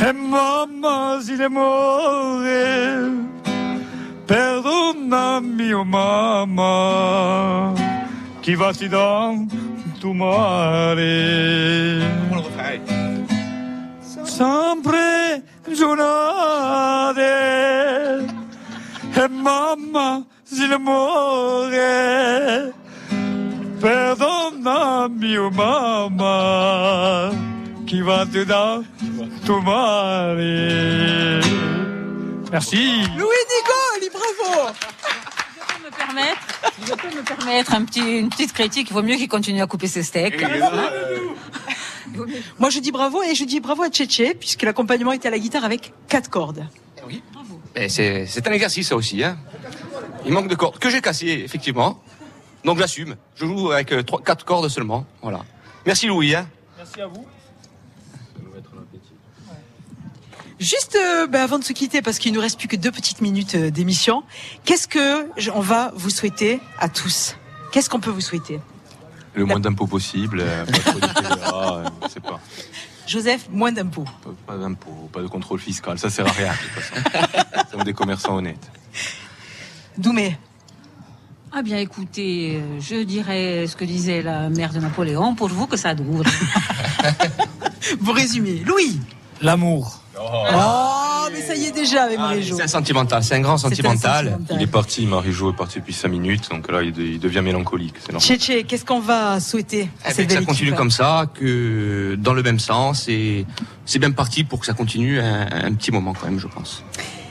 [0.00, 3.28] e mamma si le muore.
[4.26, 7.74] Perdonami, oh mamma,
[8.48, 9.46] chi va ti dans
[10.00, 12.00] tu mare.
[14.24, 15.42] Sempre
[15.78, 17.34] giornate
[19.12, 22.72] e mamma si le muore.
[23.80, 27.30] Perdonami, oh mamma,
[27.84, 28.82] chi va ti dans
[29.44, 31.40] tu mare.
[32.50, 33.06] Merci.
[33.14, 34.96] Louis Nicole, bravo
[35.88, 36.47] me permettre,
[36.86, 38.88] je peux me permettre un petit, une petite critique.
[38.90, 40.44] Il vaut mieux qu'il continue à couper ses steaks.
[42.58, 45.38] Moi, je dis bravo et je dis bravo à Tchétché, puisque l'accompagnement était à la
[45.38, 46.66] guitare avec quatre cordes.
[47.74, 49.22] Et c'est c'est un exercice ça aussi.
[49.22, 49.38] Hein.
[50.26, 52.02] Il manque de cordes que j'ai cassé effectivement.
[52.64, 53.16] Donc j'assume.
[53.36, 55.06] Je joue avec euh, trois, quatre cordes seulement.
[55.22, 55.44] Voilà.
[55.86, 56.34] Merci Louis.
[56.34, 56.48] Hein.
[56.76, 57.24] Merci à vous.
[60.60, 63.20] Juste euh, ben, avant de se quitter, parce qu'il nous reste plus que deux petites
[63.20, 64.24] minutes euh, d'émission,
[64.64, 67.36] qu'est-ce que je- on va vous souhaiter à tous?
[67.70, 68.58] Qu'est-ce qu'on peut vous souhaiter?
[69.34, 72.40] Le moins d'impôts possible, euh, pas trop de TVA, pas.
[73.06, 74.04] Joseph, moins d'impôts.
[74.24, 77.68] Pas, pas d'impôts, pas de contrôle fiscal, ça sert à rien de toute façon.
[77.70, 78.68] Sommes des commerçants honnêtes.
[79.96, 80.36] Doumé.
[81.52, 85.76] Ah bien écoutez, je dirais ce que disait la mère de Napoléon, pour vous que
[85.76, 86.24] ça dure.
[88.00, 88.62] Vous résumez.
[88.66, 89.00] Louis
[89.40, 90.02] L'amour.
[90.20, 92.56] Oh, mais ça y est déjà avec Marie-Jo.
[92.56, 94.38] C'est un sentimental, c'est un grand sentimental.
[94.50, 97.42] Il est parti, Marie-Jo est parti depuis 5 minutes, donc là il, de- il devient
[97.42, 97.94] mélancolique.
[98.18, 102.16] Tchétché, qu'est-ce qu'on va souhaiter à Eh cette bien, que ça continue comme ça, que
[102.18, 103.46] dans le même sens, et
[103.84, 106.82] c'est bien parti pour que ça continue un, un petit moment quand même, je pense.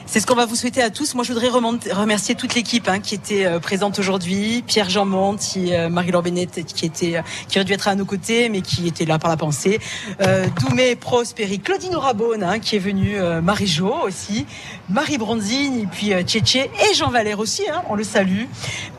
[0.10, 1.16] C'est ce qu'on va vous souhaiter à tous.
[1.16, 4.64] Moi, je voudrais remercier toute l'équipe hein, qui était euh, présente aujourd'hui.
[4.66, 8.06] Pierre Jean Monti, euh, Marie-Laure Bennett, qui était, euh, qui aurait dû être à nos
[8.06, 9.82] côtés, mais qui était là par la pensée.
[10.22, 14.46] Euh, Doumé, Prosperi, Claudine Rabone, hein, qui est venue, Marie-Jo aussi,
[14.90, 18.46] Marie Bronzine, et puis euh, Tchétché, et Jean Valère aussi, hein, on le salue.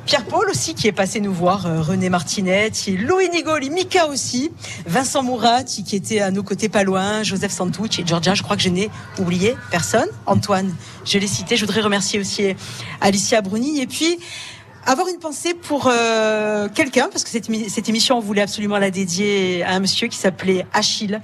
[0.05, 4.51] Pierre-Paul aussi, qui est passé nous voir, René Martinetti, Louis Nigoli, Mika aussi,
[4.87, 8.57] Vincent Mourati, qui était à nos côtés pas loin, Joseph Santouch et Georgia, je crois
[8.57, 10.09] que je n'ai oublié personne.
[10.25, 10.75] Antoine,
[11.09, 11.57] je l'ai cité.
[11.57, 12.55] Je voudrais remercier aussi
[13.01, 13.81] Alicia Bruni.
[13.81, 14.19] Et puis,
[14.87, 18.91] avoir une pensée pour euh, quelqu'un, parce que cette, cette émission, on voulait absolument la
[18.91, 21.21] dédier à un monsieur qui s'appelait Achille.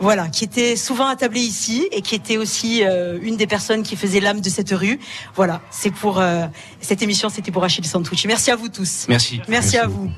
[0.00, 3.96] Voilà, qui était souvent attablé ici et qui était aussi euh, une des personnes qui
[3.96, 4.98] faisait l'âme de cette rue.
[5.36, 6.46] Voilà, c'est pour euh,
[6.80, 8.26] cette émission, c'était pour Achille Santucci.
[8.26, 9.06] Merci à vous tous.
[9.08, 9.40] Merci.
[9.46, 10.10] Merci, à vous.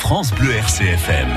[0.00, 1.28] France Bleu RCFM.